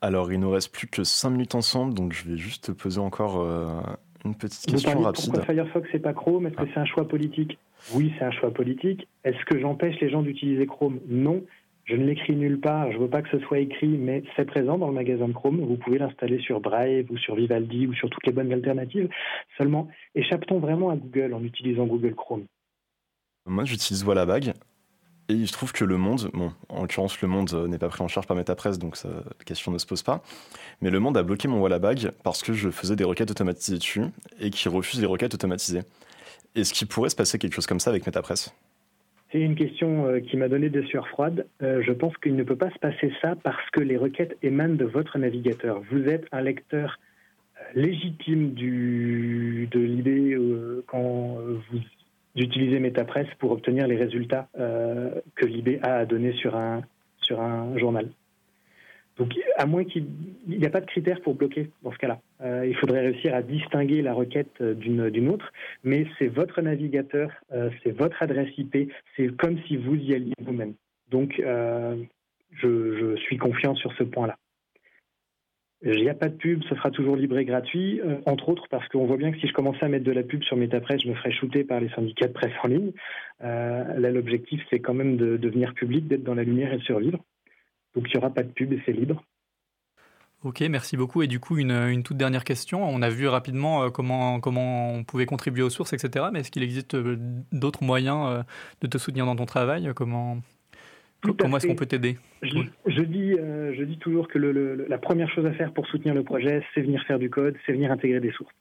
[0.00, 3.00] Alors, il nous reste plus que 5 minutes ensemble, donc je vais juste te poser
[3.00, 3.80] encore euh,
[4.24, 5.24] une petite question rapide.
[5.32, 6.46] Pourquoi Firefox et pas Chrome?
[6.46, 6.70] Est-ce que ah.
[6.74, 7.58] c'est un choix politique?
[7.94, 9.08] Oui, c'est un choix politique.
[9.24, 10.98] Est-ce que j'empêche les gens d'utiliser Chrome?
[11.08, 11.42] Non.
[11.84, 14.44] Je ne l'écris nulle part, je ne veux pas que ce soit écrit, mais c'est
[14.44, 15.60] présent dans le magasin de Chrome.
[15.60, 19.08] Vous pouvez l'installer sur Brave ou sur Vivaldi ou sur toutes les bonnes alternatives.
[19.56, 22.46] Seulement, échappe-t-on vraiment à Google en utilisant Google Chrome?
[23.46, 24.54] Moi, j'utilise Voilà Bag.
[25.28, 27.88] Et il se trouve que le monde, bon, en l'occurrence, le monde euh, n'est pas
[27.88, 30.22] pris en charge par MetaPress, donc la question ne se pose pas.
[30.80, 34.02] Mais le monde a bloqué mon Wallabag parce que je faisais des requêtes automatisées dessus
[34.38, 35.80] et qui refuse les requêtes automatisées.
[36.54, 38.54] Est-ce qu'il pourrait se passer quelque chose comme ça avec MetaPress?
[39.32, 41.46] C'est une question euh, qui m'a donné des sueurs froides.
[41.60, 44.76] Euh, je pense qu'il ne peut pas se passer ça parce que les requêtes émanent
[44.76, 45.82] de votre navigateur.
[45.90, 47.00] Vous êtes un lecteur
[47.74, 50.38] légitime de l'idée
[50.86, 51.38] quand
[51.70, 51.80] vous
[52.36, 56.82] d'utiliser MetaPress pour obtenir les résultats euh, que l'IB a à donner sur un,
[57.22, 58.10] sur un journal.
[59.16, 60.06] Donc, à moins qu'il
[60.46, 62.20] n'y a pas de critère pour bloquer dans ce cas-là.
[62.42, 65.50] Euh, il faudrait réussir à distinguer la requête d'une autre,
[65.84, 70.34] mais c'est votre navigateur, euh, c'est votre adresse IP, c'est comme si vous y alliez
[70.38, 70.74] vous-même.
[71.10, 71.40] Donc,
[72.52, 74.36] je, suis confiant sur ce point-là.
[75.82, 78.66] Il n'y a pas de pub, ce sera toujours libre et gratuit, euh, entre autres
[78.70, 81.02] parce qu'on voit bien que si je commençais à mettre de la pub sur MetaPress,
[81.02, 82.92] je me ferais shooter par les syndicats de presse en ligne.
[83.44, 86.82] Euh, là, l'objectif, c'est quand même de devenir public, d'être dans la lumière et de
[86.82, 87.18] survivre.
[87.94, 89.22] Donc, il n'y aura pas de pub et c'est libre.
[90.44, 91.22] Ok, merci beaucoup.
[91.22, 92.82] Et du coup, une, toute dernière question.
[92.82, 96.26] On a vu rapidement euh, comment, comment on pouvait contribuer aux sources, etc.
[96.32, 96.96] Mais est-ce qu'il existe
[97.52, 98.44] d'autres moyens
[98.80, 99.90] de te soutenir dans ton travail?
[99.94, 100.38] Comment,
[101.20, 105.46] Comment est-ce qu'on peut t'aider je, dis, euh, je dis toujours que la première chose
[105.46, 108.32] à faire pour soutenir le projet, c'est venir faire du code, c'est venir intégrer des
[108.32, 108.54] sources.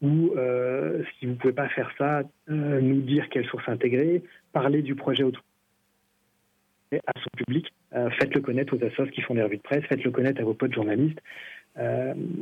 [0.00, 4.22] Ou euh, si vous ne pouvez pas faire ça, euh, nous dire quelles sources intégrer,
[4.52, 5.42] parler du projet autour
[6.92, 10.42] à son public, faites-le connaître aux assos qui font des revues de presse, faites-le connaître
[10.42, 11.22] à vos potes journalistes.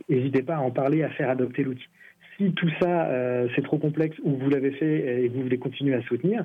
[0.09, 1.87] N'hésitez pas à en parler, à faire adopter l'outil.
[2.37, 3.09] Si tout ça,
[3.55, 6.45] c'est trop complexe ou vous l'avez fait et vous voulez continuer à soutenir,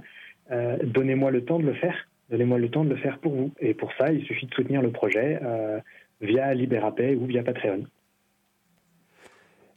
[0.83, 1.95] donnez-moi le temps de le faire
[2.29, 3.51] Donnez-moi le temps de le faire pour vous.
[3.59, 5.79] Et pour ça, il suffit de soutenir le projet euh,
[6.21, 7.85] via Liberapay ou via Patreon.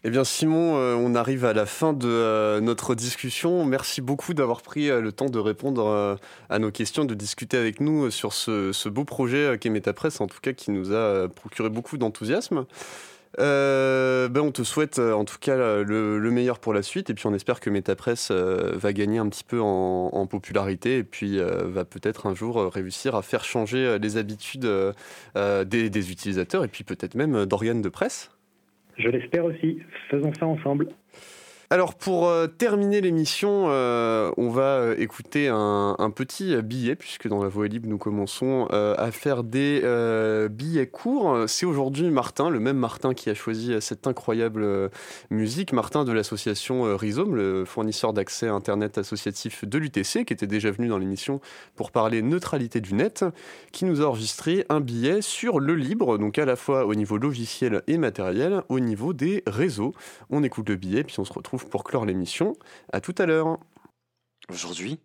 [0.04, 3.64] Eh bien Simon, euh, on arrive à la fin de euh, notre discussion.
[3.64, 6.18] Merci beaucoup d'avoir pris le temps de répondre
[6.48, 10.28] à nos questions, de discuter avec nous sur ce, ce beau projet qu'est MetaPress, en
[10.28, 12.64] tout cas qui nous a procuré beaucoup d'enthousiasme.
[13.38, 17.14] Euh, ben on te souhaite euh, en tout cas le, meilleur pour la suite et
[17.14, 21.38] puis on espère que MetaPress euh, va gagner un petit peu en, popularité et puis
[21.38, 24.68] va peut-être un jour réussir à faire changer les habitudes
[25.34, 28.30] des, des, utilisateurs et puis peut-être même d'organes de presse.
[28.98, 29.78] Je l'espère aussi.
[30.10, 30.88] Faisons ça ensemble.
[31.70, 37.42] Alors pour euh, terminer l'émission, euh, on va euh, écouter un, petit billet, puisque dans
[37.42, 39.82] la voie libre, nous commençons à faire des
[40.50, 41.44] billets courts.
[41.46, 44.90] C'est aujourd'hui Martin, le même Martin qui a choisi cette incroyable
[45.30, 50.70] musique, Martin de l'association Rhizome, le fournisseur d'accès Internet associatif de l'UTC, qui était déjà
[50.70, 51.40] venu dans l'émission
[51.76, 53.24] pour parler neutralité du net,
[53.70, 57.18] qui nous a enregistré un billet sur le libre, donc à la fois au niveau
[57.18, 59.92] logiciel et matériel, au niveau des réseaux.
[60.30, 62.56] On écoute le billet, puis on se retrouve pour clore l'émission.
[62.92, 63.58] À tout à l'heure.
[64.48, 65.00] Aujourd'hui,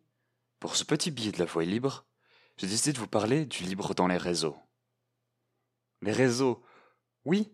[0.59, 2.05] pour ce petit billet de la voix libre,
[2.57, 4.55] j'ai décidé de vous parler du libre dans les réseaux.
[6.01, 6.63] Les réseaux,
[7.25, 7.51] oui,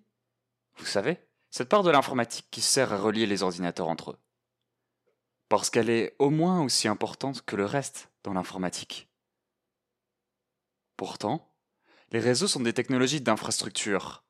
[0.78, 1.20] vous savez,
[1.50, 4.20] cette part de l'informatique qui sert à relier les ordinateurs entre eux.
[5.48, 9.10] Parce qu'elle est au moins aussi importante que le reste dans l'informatique.
[10.96, 11.52] Pourtant,
[12.12, 14.24] les réseaux sont des technologies d'infrastructure.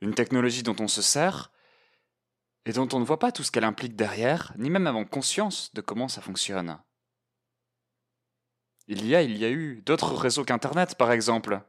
[0.00, 1.50] Une technologie dont on se sert
[2.68, 5.72] et dont on ne voit pas tout ce qu'elle implique derrière, ni même avoir conscience
[5.72, 6.78] de comment ça fonctionne.
[8.88, 11.62] Il y a, il y a eu d'autres réseaux qu'Internet, par exemple.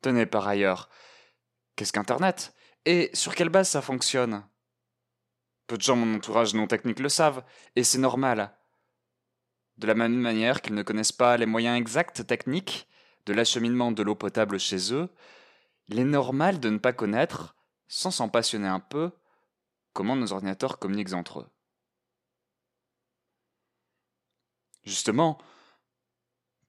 [0.00, 0.90] Tenez, par ailleurs,
[1.76, 2.56] qu'est-ce qu'Internet?
[2.86, 4.44] Et sur quelle base ça fonctionne?
[5.68, 7.44] Peu de gens de mon entourage non technique le savent,
[7.76, 8.52] et c'est normal.
[9.76, 12.88] De la même manière qu'ils ne connaissent pas les moyens exacts techniques
[13.26, 15.08] de l'acheminement de l'eau potable chez eux,
[15.86, 17.54] il est normal de ne pas connaître
[17.94, 19.12] sans s'en passionner un peu,
[19.92, 21.50] comment nos ordinateurs communiquent entre eux.
[24.82, 25.38] Justement,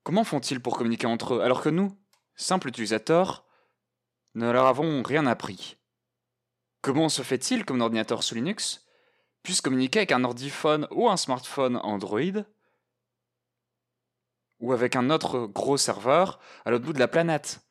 [0.04, 1.98] comment font-ils pour communiquer entre eux alors que nous,
[2.36, 3.44] simples utilisateurs,
[4.36, 5.78] ne leur avons rien appris?
[6.82, 8.86] Comment se fait-il qu'un ordinateur sous Linux
[9.42, 12.44] puisse communiquer avec un ordiphone ou un smartphone Android
[14.60, 17.68] ou avec un autre gros serveur à l'autre bout de la planète?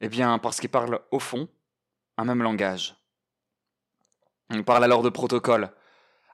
[0.00, 1.46] Eh bien, parce qu'ils parlent au fond
[2.24, 2.96] même langage.
[4.50, 5.72] On parle alors de protocole.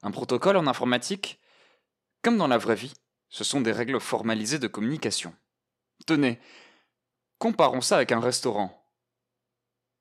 [0.02, 1.40] Un protocole en informatique,
[2.22, 2.94] comme dans la vraie vie,
[3.28, 5.34] ce sont des règles formalisées de communication.
[6.06, 6.40] Tenez,
[7.38, 8.86] comparons ça avec un restaurant.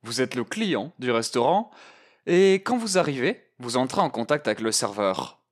[0.04, 1.72] Vous êtes le client du restaurant
[2.26, 5.44] et quand vous arrivez, vous entrez en contact avec le serveur.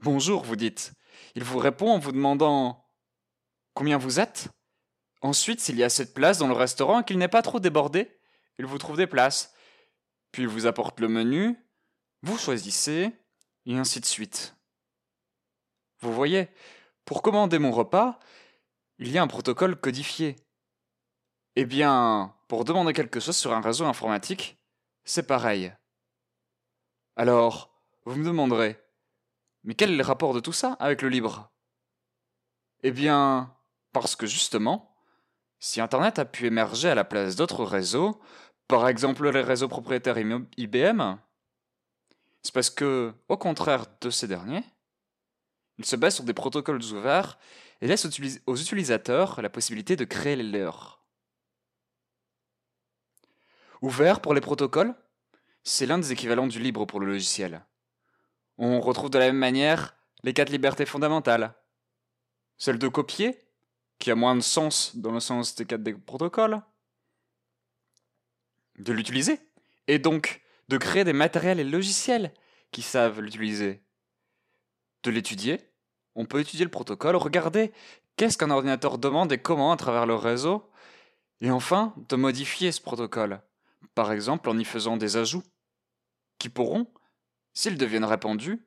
[0.00, 0.92] Bonjour, vous dites.
[1.34, 2.86] Il vous répond en vous demandant
[3.74, 4.48] combien vous êtes?
[5.20, 7.60] Ensuite, s'il y a assez de place dans le restaurant et qu'il n'est pas trop
[7.60, 8.17] débordé,
[8.58, 9.54] il vous trouve des places.
[10.32, 11.56] Puis il vous apporte le menu,
[12.22, 13.12] vous choisissez,
[13.66, 14.56] et ainsi de suite.
[16.00, 16.48] Vous voyez,
[17.04, 18.18] pour commander mon repas,
[18.98, 20.36] il y a un protocole codifié.
[21.56, 24.58] Eh bien, pour demander quelque chose sur un réseau informatique,
[25.04, 25.72] c'est pareil.
[27.16, 28.80] Alors, vous me demanderez,
[29.64, 31.50] mais quel est le rapport de tout ça avec le libre?
[32.82, 33.56] Eh bien,
[33.92, 34.94] parce que justement,
[35.58, 38.20] si Internet a pu émerger à la place d'autres réseaux,
[38.68, 41.16] par exemple les réseaux propriétaires IBM,
[42.42, 44.64] c'est parce que, au contraire de ces derniers,
[45.78, 47.38] ils se basent sur des protocoles ouverts
[47.80, 48.06] et laissent
[48.46, 51.02] aux utilisateurs la possibilité de créer les leurs.
[53.80, 54.94] Ouvert pour les protocoles,
[55.62, 57.64] c'est l'un des équivalents du libre pour le logiciel.
[58.56, 61.54] On retrouve de la même manière les quatre libertés fondamentales.
[62.56, 63.38] Celle de copier,
[64.00, 66.60] qui a moins de sens dans le sens des quatre des protocoles.
[68.78, 69.40] De l'utiliser,
[69.86, 72.32] et donc de créer des matériels et logiciels
[72.70, 73.82] qui savent l'utiliser.
[75.02, 75.60] De l'étudier,
[76.14, 77.72] on peut étudier le protocole, regarder
[78.16, 80.70] qu'est-ce qu'un ordinateur demande et comment à travers le réseau,
[81.40, 83.40] et enfin de modifier ce protocole,
[83.94, 85.44] par exemple en y faisant des ajouts,
[86.38, 86.92] qui pourront,
[87.54, 88.60] s'ils deviennent répandus,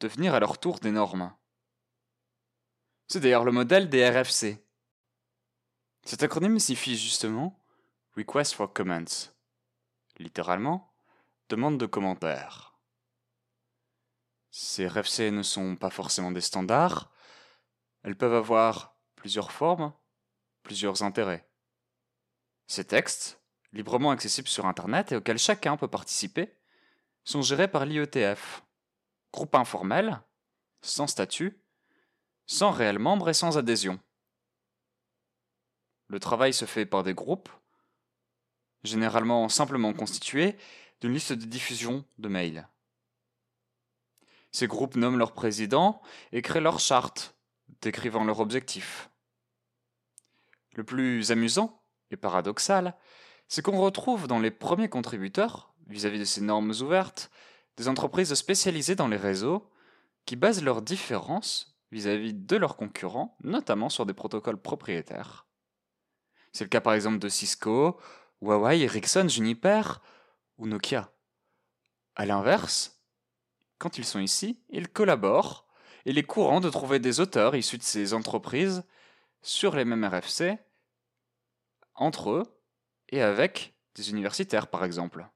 [0.00, 1.32] devenir à leur tour des normes.
[3.08, 4.64] C'est d'ailleurs le modèle des RFC.
[6.04, 7.58] Cet acronyme signifie justement
[8.16, 9.30] Request for Comments,
[10.20, 10.92] littéralement
[11.48, 12.78] demande de commentaires.
[14.50, 17.12] Ces RFC ne sont pas forcément des standards.
[18.02, 19.92] Elles peuvent avoir plusieurs formes,
[20.62, 21.48] plusieurs intérêts.
[22.66, 23.40] Ces textes,
[23.72, 26.56] librement accessibles sur Internet et auxquels chacun peut participer,
[27.24, 28.64] sont gérés par l'IETF,
[29.32, 30.20] groupe informel,
[30.80, 31.62] sans statut,
[32.46, 34.00] sans réel membre et sans adhésion.
[36.08, 37.48] Le travail se fait par des groupes,
[38.84, 40.56] généralement simplement constitués
[41.00, 42.68] d'une liste de diffusion de mails.
[44.52, 46.02] Ces groupes nomment leurs présidents
[46.32, 47.36] et créent leur charte,
[47.82, 49.10] décrivant leurs objectifs.
[50.74, 52.96] Le plus amusant et paradoxal,
[53.48, 57.30] c'est qu'on retrouve dans les premiers contributeurs, vis-à-vis de ces normes ouvertes,
[57.76, 59.70] des entreprises spécialisées dans les réseaux
[60.26, 65.46] qui basent leurs différences vis-à-vis de leurs concurrents, notamment sur des protocoles propriétaires.
[66.52, 67.98] C'est le cas par exemple de Cisco,
[68.40, 70.00] Huawei, Ericsson, Juniper
[70.58, 71.12] ou Nokia.
[72.16, 73.02] A l'inverse,
[73.78, 75.66] quand ils sont ici, ils collaborent,
[76.04, 78.84] et il est courant de trouver des auteurs issus de ces entreprises
[79.42, 80.58] sur les mêmes RFC,
[81.94, 82.60] entre eux,
[83.10, 85.26] et avec des universitaires par exemple.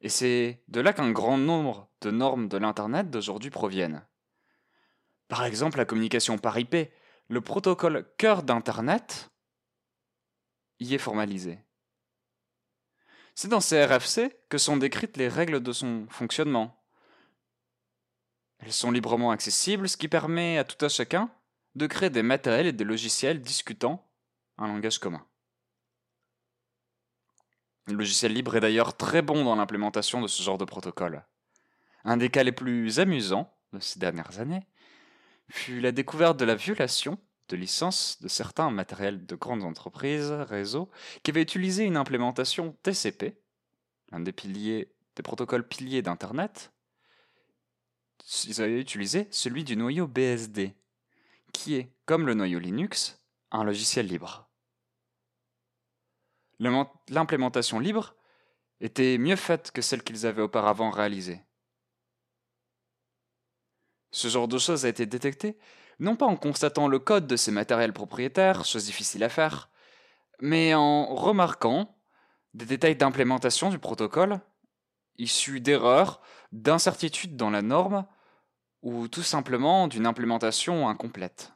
[0.00, 4.06] Et c'est de là qu'un grand nombre de normes de l'Internet d'aujourd'hui proviennent.
[5.26, 6.76] Par exemple, la communication par IP,
[7.28, 9.30] le protocole cœur d'Internet
[10.80, 11.58] y est formalisé.
[13.34, 16.82] C'est dans ces RFC que sont décrites les règles de son fonctionnement.
[18.58, 21.30] Elles sont librement accessibles, ce qui permet à tout un chacun
[21.76, 24.10] de créer des matériels et des logiciels discutant
[24.56, 25.24] un langage commun.
[27.86, 31.24] Le logiciel libre est d'ailleurs très bon dans l'implémentation de ce genre de protocole.
[32.04, 34.66] Un des cas les plus amusants de ces dernières années
[35.48, 37.18] fut la découverte de la violation
[37.48, 40.90] de licence de certains matériels de grandes entreprises, réseaux,
[41.22, 43.40] qui avaient utilisé une implémentation TCP,
[44.10, 46.72] l'un des piliers, des protocoles piliers d'Internet.
[48.46, 50.74] Ils avaient utilisé celui du noyau BSD,
[51.52, 53.18] qui est, comme le noyau Linux,
[53.50, 54.48] un logiciel libre.
[56.58, 58.14] L'implémentation libre
[58.80, 61.40] était mieux faite que celle qu'ils avaient auparavant réalisée.
[64.10, 65.58] Ce genre de choses a été détecté
[65.98, 69.70] non pas en constatant le code de ces matériels propriétaires, chose difficile à faire,
[70.40, 71.96] mais en remarquant
[72.54, 74.40] des détails d'implémentation du protocole,
[75.16, 76.20] issus d'erreurs,
[76.52, 78.06] d'incertitudes dans la norme,
[78.82, 81.52] ou tout simplement d'une implémentation incomplète.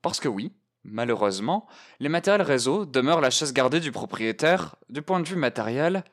[0.00, 0.52] Parce que oui,
[0.84, 1.66] malheureusement,
[1.98, 6.04] les matériels réseau demeurent la chasse gardée du propriétaire du point de vue matériel,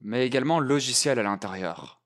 [0.00, 2.03] mais également logiciel à l'intérieur.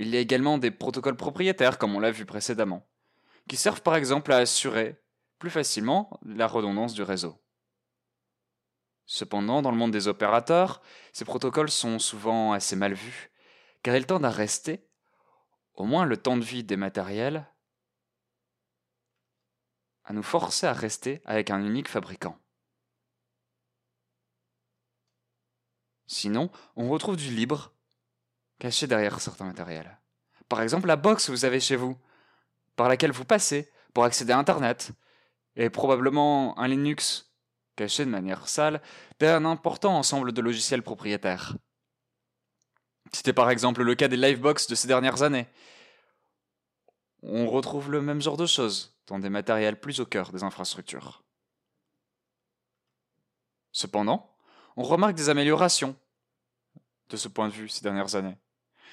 [0.00, 2.88] Il y a également des protocoles propriétaires, comme on l'a vu précédemment,
[3.50, 4.98] qui servent par exemple à assurer
[5.38, 7.38] plus facilement la redondance du réseau.
[9.04, 10.80] Cependant, dans le monde des opérateurs,
[11.12, 13.30] ces protocoles sont souvent assez mal vus,
[13.82, 14.88] car ils tendent à rester,
[15.74, 17.46] au moins le temps de vie des matériels,
[20.04, 22.38] à nous forcer à rester avec un unique fabricant.
[26.06, 27.74] Sinon, on retrouve du libre
[28.60, 29.98] caché derrière certains matériels.
[30.48, 31.98] Par exemple, la box que vous avez chez vous,
[32.76, 34.92] par laquelle vous passez pour accéder à Internet,
[35.56, 37.32] et probablement un Linux
[37.74, 38.80] caché de manière sale
[39.18, 41.56] derrière un important ensemble de logiciels propriétaires.
[43.12, 45.48] C'était par exemple le cas des Livebox de ces dernières années.
[47.22, 51.24] On retrouve le même genre de choses dans des matériels plus au cœur des infrastructures.
[53.72, 54.36] Cependant,
[54.76, 55.96] on remarque des améliorations
[57.08, 58.36] de ce point de vue ces dernières années.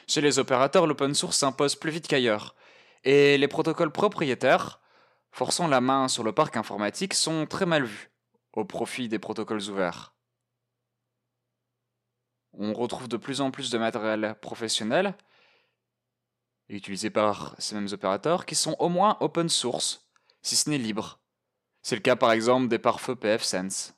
[0.09, 2.55] Chez les opérateurs, l'open source s'impose plus vite qu'ailleurs,
[3.03, 4.79] et les protocoles propriétaires,
[5.31, 8.09] forçant la main sur le parc informatique, sont très mal vus
[8.53, 10.15] au profit des protocoles ouverts.
[12.53, 15.15] On retrouve de plus en plus de matériel professionnel
[16.69, 20.09] utilisé par ces mêmes opérateurs qui sont au moins open source,
[20.41, 21.21] si ce n'est libre.
[21.81, 23.93] C'est le cas par exemple des pare-feux PFSense.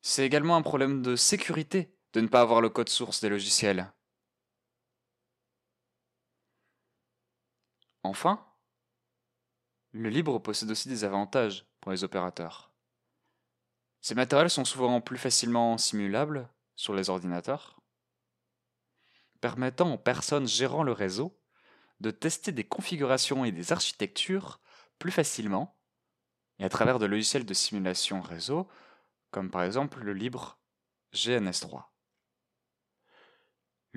[0.00, 3.92] C'est également un problème de sécurité de ne pas avoir le code source des logiciels.
[8.02, 8.44] Enfin,
[9.92, 12.72] le libre possède aussi des avantages pour les opérateurs.
[14.00, 17.80] Ces matériels sont souvent plus facilement simulables sur les ordinateurs,
[19.40, 21.38] permettant aux personnes gérant le réseau
[22.00, 24.60] de tester des configurations et des architectures
[24.98, 25.76] plus facilement
[26.58, 28.68] et à travers de logiciels de simulation réseau,
[29.30, 30.58] comme par exemple le libre
[31.12, 31.97] GNS3.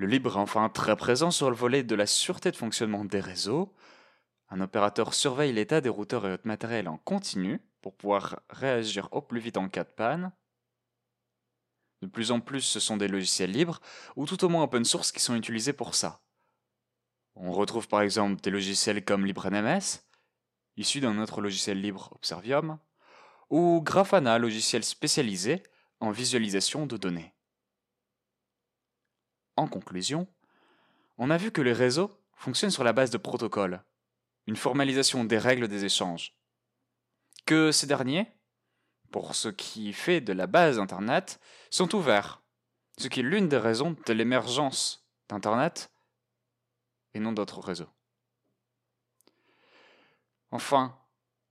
[0.02, 3.20] Le libre est enfin très présent sur le volet de la sûreté de fonctionnement des
[3.20, 3.72] réseaux.
[4.48, 9.22] Un opérateur surveille l'état des routeurs et autres matériels en continu pour pouvoir réagir au
[9.22, 10.32] plus vite en cas de panne.
[12.00, 13.80] De plus en plus, ce sont des logiciels libres,
[14.16, 16.20] ou tout au moins open source, qui sont utilisés pour ça.
[17.36, 20.02] On retrouve par exemple des logiciels comme LibreNMS,
[20.76, 22.80] issus d'un autre logiciel libre Observium,
[23.50, 25.62] ou Grafana, logiciel spécialisé
[26.00, 27.31] en visualisation de données.
[29.56, 30.26] En conclusion,
[31.18, 33.84] on a vu que les réseaux fonctionnent sur la base de protocoles,
[34.46, 36.34] une formalisation des règles des échanges.
[37.44, 38.26] Que ces derniers,
[39.10, 41.38] pour ce qui fait de la base Internet,
[41.70, 42.42] sont ouverts,
[42.98, 45.90] ce qui est l'une des raisons de l'émergence d'Internet
[47.14, 47.90] et non d'autres réseaux.
[50.50, 50.98] Enfin,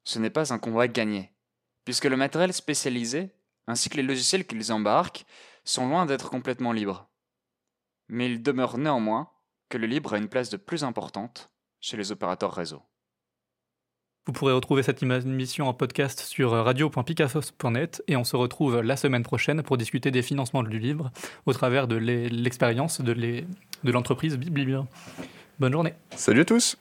[0.03, 1.33] ce n'est pas un combat gagné,
[1.85, 3.35] puisque le matériel spécialisé,
[3.67, 5.25] ainsi que les logiciels qu'ils embarquent,
[5.63, 7.11] sont loin d'être complètement libres
[8.12, 9.30] mais il demeure néanmoins
[9.70, 11.49] que le libre a une place de plus importante
[11.80, 12.84] chez les opérateurs réseau.
[14.28, 19.24] Vous pourrez retrouver cette émission en podcast sur radio.picassos.net et on se retrouve la semaine
[19.24, 21.09] prochaine pour discuter des financements du livre
[21.47, 23.45] au travers de l'expérience de
[23.91, 24.86] l'entreprise Biblibir.
[25.59, 25.93] Bonne journée.
[26.16, 26.78] Salut à tous